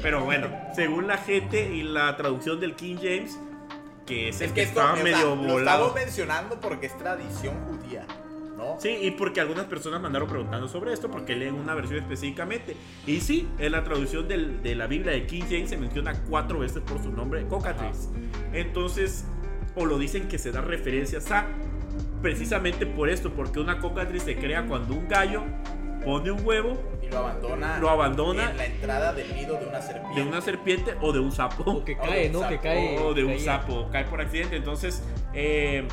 [0.00, 3.38] Pero bueno, según la gente y la traducción del King James,
[4.06, 5.58] que es el Es que, que esto estaba o sea, medio lo volado.
[5.58, 8.06] estamos mencionando porque es tradición judía.
[8.80, 12.74] Sí, y porque algunas personas mandaron preguntando sobre esto porque leen una versión específicamente.
[13.06, 16.60] Y sí, en la traducción del- de la Biblia de King James se menciona cuatro
[16.60, 18.08] veces por su nombre, Cocatriz.
[18.54, 19.26] Entonces,
[19.76, 21.46] o lo dicen que se da referencias a
[22.22, 25.42] precisamente por esto, porque una cocatriz se crea cuando un gallo
[26.04, 27.78] pone un huevo Y lo abandona.
[27.78, 28.50] Lo abandona.
[28.50, 30.20] En la entrada del nido de una serpiente.
[30.22, 31.70] de una serpiente o de un sapo.
[31.70, 32.38] O que O cae, un ¿no?
[32.48, 32.98] Que sapo, cae.
[32.98, 34.56] o de un sapo, cae por accidente.
[34.56, 35.02] Entonces,
[35.34, 35.86] eh,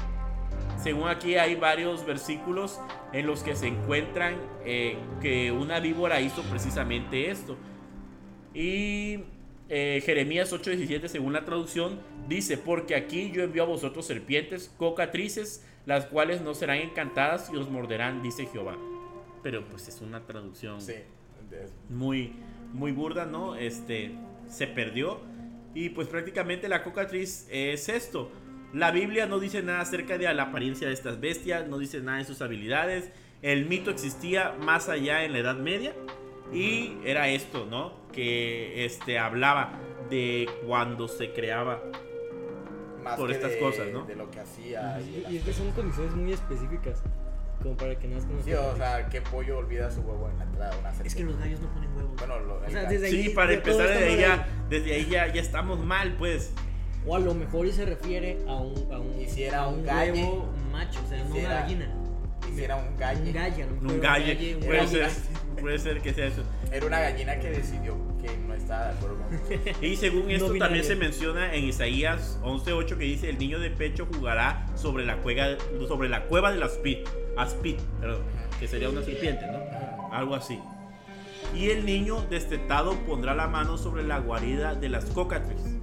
[0.87, 2.79] según aquí hay varios versículos
[3.11, 7.57] en los que se encuentran eh, que una víbora hizo precisamente esto.
[8.53, 9.19] Y
[9.67, 15.65] eh, Jeremías 8:17, según la traducción, dice, porque aquí yo envío a vosotros serpientes, cocatrices,
[15.85, 18.77] las cuales no serán encantadas y os morderán, dice Jehová.
[19.43, 20.93] Pero pues es una traducción Sí.
[21.89, 22.31] muy,
[22.71, 23.55] muy burda, ¿no?
[23.55, 24.11] Este,
[24.47, 25.19] se perdió.
[25.75, 28.31] Y pues prácticamente la cocatriz es esto.
[28.73, 32.17] La Biblia no dice nada acerca de la apariencia de estas bestias, no dice nada
[32.19, 33.11] de sus habilidades.
[33.41, 35.93] El mito existía más allá en la Edad Media.
[36.51, 37.93] Y era esto, ¿no?
[38.13, 39.71] Que este, hablaba
[40.09, 41.81] de cuando se creaba.
[43.03, 44.05] Más Por que estas de- cosas, ¿no?
[44.05, 44.99] De lo que hacía.
[45.01, 47.01] Y, Y, es que son condiciones muy específicas.
[47.61, 48.37] Como para que nazcan.
[48.43, 50.89] Sí, o sea, ¿qué pollo olvida su huevo en la entrada de una?
[51.03, 52.15] Es que los gallos no ponen huevos.
[52.17, 52.93] Bueno, lo, O el sea, gallo.
[52.99, 56.53] desde ahí- Sí, para empezar desde ahí, ya, desde ahí ya, ya estamos mal, pues.
[57.07, 59.67] O a lo mejor y se refiere a un, a un, Y si era a
[59.67, 60.11] un galle.
[60.23, 61.87] huevo macho, o sea, no una gallina.
[62.51, 63.21] Hiciera un galle.
[63.21, 65.09] Un galle, a lo mejor Un galle, un puede galle.
[65.09, 65.11] ser,
[65.61, 66.43] puede ser que sea eso.
[66.71, 70.83] Era una gallina que decidió que no estaba de acuerdo con Y según esto también
[70.83, 75.57] se menciona en Isaías 11:8 que dice el niño de pecho jugará sobre la cueva
[75.87, 76.97] sobre la cueva del aspid,
[77.37, 78.23] aspid, perdón,
[78.59, 80.13] que sería una serpiente, ¿no?
[80.13, 80.59] Algo así.
[81.55, 85.76] Y el niño destetado pondrá la mano sobre la guarida de las cocatriz.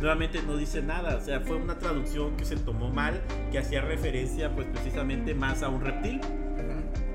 [0.00, 3.20] Nuevamente no dice nada, o sea, fue una traducción que se tomó mal,
[3.50, 6.20] que hacía referencia pues precisamente más a un reptil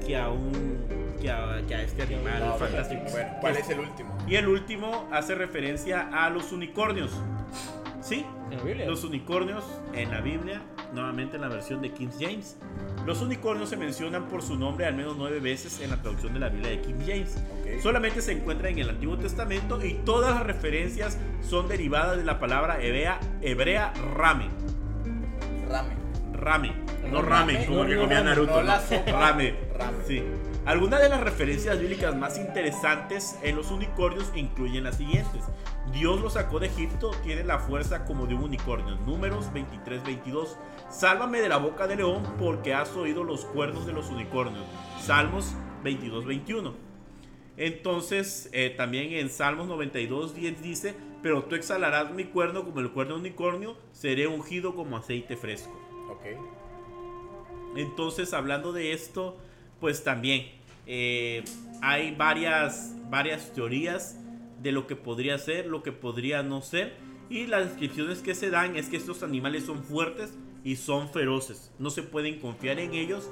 [0.06, 0.86] que a un
[1.22, 3.02] que a, que a este animal No, fantástico.
[3.12, 4.18] Bueno, ¿cuál es el último?
[4.28, 7.12] y el último hace referencia a los unicornios.
[8.02, 8.86] Sí, En la Biblia.
[8.88, 10.62] los unicornios en la Biblia,
[10.94, 12.58] nuevamente en la versión de King James.
[13.06, 16.40] Los unicornios se mencionan por su nombre al menos nueve veces en la traducción de
[16.40, 17.38] la Biblia de King James.
[17.60, 17.82] Ok.
[17.82, 22.40] Solamente se encuentra en el Antiguo Testamento y todas las referencias son derivadas de la
[22.40, 24.50] palabra hebrea, hebrea rame.
[25.68, 26.00] Rame.
[26.34, 26.74] Rame,
[27.12, 28.64] no rame, rame, como no, que comía Naruto.
[28.64, 29.12] no ¿no?
[29.12, 29.56] Rame.
[29.78, 29.98] Rame.
[30.08, 30.24] Sí.
[30.66, 35.44] Algunas de las referencias bíblicas más interesantes en los unicornios incluyen las siguientes.
[35.92, 38.96] Dios los sacó de Egipto, tiene la fuerza como de un unicornio.
[39.06, 40.50] Números 23-22.
[40.90, 44.66] Sálvame de la boca del león porque has oído los cuernos de los unicornios.
[45.00, 46.74] Salmos 22-21.
[47.58, 53.16] Entonces, eh, también en Salmos 92-10 dice, pero tú exhalarás mi cuerno como el cuerno
[53.16, 55.78] de unicornio, seré ungido como aceite fresco.
[56.10, 56.26] Ok.
[57.76, 59.38] Entonces, hablando de esto,
[59.80, 60.48] pues también
[60.88, 61.44] eh,
[61.84, 64.18] hay varias, varias teorías
[64.60, 66.96] de lo que podría ser, lo que podría no ser.
[67.30, 70.34] Y las descripciones que se dan es que estos animales son fuertes
[70.64, 71.72] y son feroces.
[71.80, 73.30] No se pueden confiar en ellos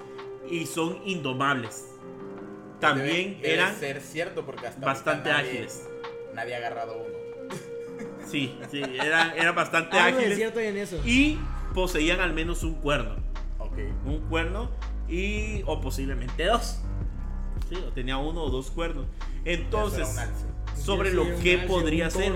[0.49, 1.87] y son indomables.
[2.79, 5.87] También Debe- debe eran ser cierto porque hasta bastante nadie- ágiles.
[6.33, 7.17] Nadie ha agarrado uno.
[8.29, 10.37] Sí, sí, eran, eran bastante ágiles.
[10.39, 11.01] en eso.
[11.05, 11.39] Y
[11.73, 13.15] poseían al menos un cuerno.
[13.59, 13.77] Ok.
[14.05, 14.69] un cuerno
[15.07, 16.79] y o posiblemente dos.
[17.69, 19.05] Sí, o tenía uno o dos cuernos.
[19.45, 20.07] Entonces,
[20.75, 22.33] sobre lo que podría ser.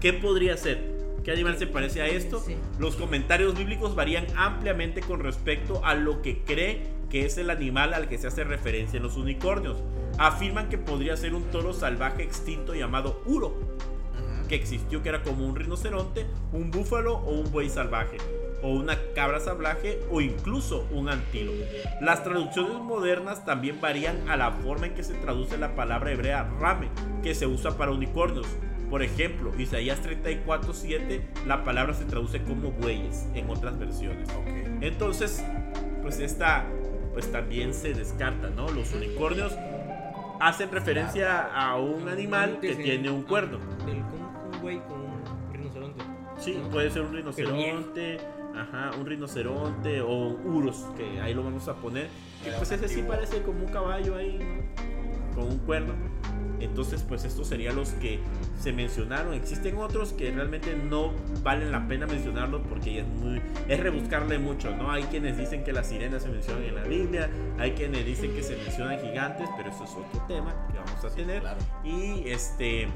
[0.00, 0.99] ¿qué podría ser?
[1.24, 2.40] ¿Qué animal se parece a esto?
[2.40, 2.56] Sí.
[2.78, 7.92] Los comentarios bíblicos varían ampliamente con respecto a lo que cree que es el animal
[7.92, 9.82] al que se hace referencia en los unicornios.
[10.16, 13.54] Afirman que podría ser un toro salvaje extinto llamado Uro,
[14.48, 18.16] que existió que era como un rinoceronte, un búfalo o un buey salvaje,
[18.62, 21.66] o una cabra salvaje o incluso un antílope.
[22.00, 26.48] Las traducciones modernas también varían a la forma en que se traduce la palabra hebrea
[26.60, 26.88] rame,
[27.22, 28.46] que se usa para unicornios.
[28.90, 34.28] Por ejemplo, Isaías 34:7, la palabra se traduce como bueyes en otras versiones.
[34.30, 34.48] Ok.
[34.80, 35.44] Entonces,
[36.02, 36.66] pues esta,
[37.12, 38.68] pues también se descarta, ¿no?
[38.68, 39.56] Los unicornios
[40.40, 43.58] hacen referencia a un animal que tiene un cuerno.
[43.60, 46.04] Ah, un güey con un rinoceronte.
[46.38, 48.18] Sí, puede ser un rinoceronte,
[48.56, 52.08] ajá, un rinoceronte o un urus, que ahí lo vamos a poner.
[52.42, 55.34] Que Era pues ese sí parece como un caballo ahí, ¿no?
[55.34, 55.92] Con un cuerno.
[56.60, 58.20] Entonces, pues estos serían los que
[58.58, 59.34] se mencionaron.
[59.34, 64.74] Existen otros que realmente no valen la pena mencionarlos porque es muy es rebuscarle mucho,
[64.76, 64.90] ¿no?
[64.90, 68.42] Hay quienes dicen que las sirenas se mencionan en la Biblia, hay quienes dicen que
[68.42, 71.40] se mencionan gigantes, pero eso es otro tema que vamos a tener.
[71.40, 71.58] Claro.
[71.84, 72.88] Y este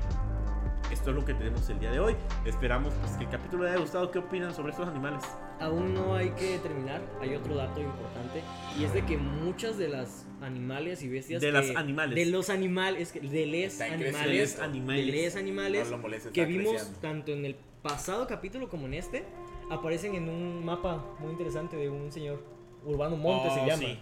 [0.91, 2.17] esto es lo que tenemos el día de hoy.
[2.45, 4.11] Esperamos pues, que el capítulo les haya gustado.
[4.11, 5.23] ¿Qué opinan sobre estos animales?
[5.61, 8.43] Aún no hay que terminar, hay otro dato importante
[8.79, 12.15] y es de que muchas de las animales y bestias De que- las animales.
[12.15, 15.07] de los animales, que- de les animales, animales.
[15.07, 16.99] de les animales No lo molestes, que vimos creciendo.
[17.01, 19.25] tanto en el pasado capítulo como en este
[19.71, 22.43] aparecen en un mapa muy interesante de un señor
[22.85, 23.83] Urbano Monte Oh, se llama.
[23.83, 23.99] sí.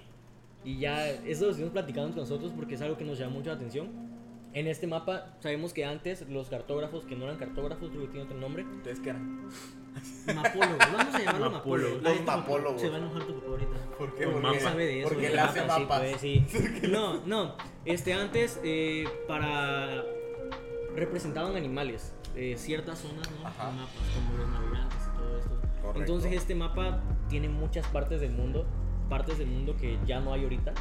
[0.64, 3.50] Y ya eso lo estuvimos platicando entre nosotros porque es algo que nos llama mucho
[3.50, 3.88] la atención.
[4.54, 8.24] En este mapa sabemos que antes los cartógrafos, que no eran cartógrafos, creo que tiene
[8.24, 9.48] otro nombre, Entonces, ¿qué eran?
[10.34, 12.02] Mapólogos, vamos a llamarlo Mapólogos.
[12.02, 12.80] Los mapólogos.
[12.80, 13.70] Se va a enojar tu papá ahorita.
[13.98, 14.26] ¿Por qué?
[14.26, 15.08] Porque- sabe de eso.
[15.08, 16.00] Porque le hace mapas, sí, mapas.
[16.00, 16.46] pues, sí.
[16.90, 17.56] No, no.
[17.84, 20.02] Este, antes, eh, para.
[20.94, 22.12] representaban animales.
[22.34, 23.46] eh, ciertas zonas, ¿no?
[23.46, 23.70] Ajá.
[23.70, 25.50] Mapas, como los navegantes y todo esto.
[25.82, 26.00] Correcto.
[26.00, 28.64] Entonces, este mapa tiene muchas partes del mundo.
[29.10, 30.72] Partes del mundo que ya no hay ahorita.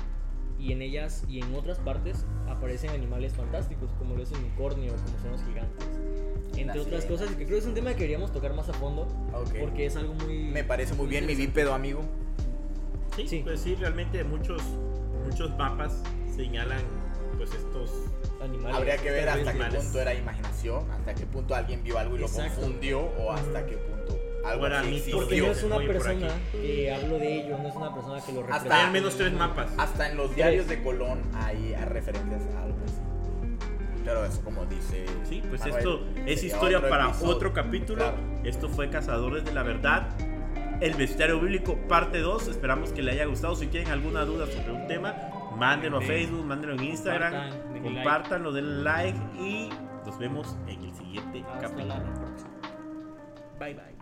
[0.57, 4.93] Y en ellas y en otras partes aparecen animales fantásticos, como lo es el unicornio,
[4.93, 5.87] como son los gigantes.
[6.57, 7.07] Entre La otras sirena.
[7.07, 9.03] cosas, que creo que es un tema que queríamos tocar más a fondo.
[9.33, 9.55] Ok.
[9.59, 10.37] Porque es algo muy.
[10.51, 12.01] Me parece muy bien mi bípedo, amigo.
[13.15, 13.41] Sí, Sí.
[13.43, 14.61] pues sí, realmente muchos,
[15.25, 16.01] muchos mapas
[16.35, 16.81] señalan
[17.37, 17.91] pues estos...
[18.41, 19.83] Animales, Habría que ver hasta qué animales.
[19.83, 22.55] punto era imaginación, hasta qué punto alguien vio algo y Exacto.
[22.55, 24.77] lo confundió, o hasta qué punto algo mito.
[24.87, 25.17] existió.
[25.19, 28.39] Porque no es una persona que habló de ello, no es una persona que lo
[28.41, 28.75] Hasta- representa.
[28.79, 29.71] Hay al menos tres mapas.
[29.77, 32.65] Hasta en los diarios de Colón hay referencias a.
[34.11, 35.05] Pero eso, como dice.
[35.23, 37.35] Sí, pues Manuel, esto es historia otro para episodio.
[37.35, 38.03] otro capítulo.
[38.03, 38.17] Claro.
[38.43, 40.09] Esto fue Cazadores de la Verdad.
[40.81, 42.49] El bestiario bíblico parte 2.
[42.49, 43.55] Esperamos que le haya gustado.
[43.55, 45.15] Si tienen alguna duda sobre un tema,
[45.55, 46.01] mándenlo a.
[46.01, 47.31] Facebook, mándenlo en Instagram.
[47.31, 47.95] Compartan, denle like.
[47.95, 49.69] Compártanlo, denle like y
[50.05, 51.87] nos vemos en el siguiente Hasta capítulo.
[51.95, 52.51] la próxima.
[53.59, 54.00] Bye bye.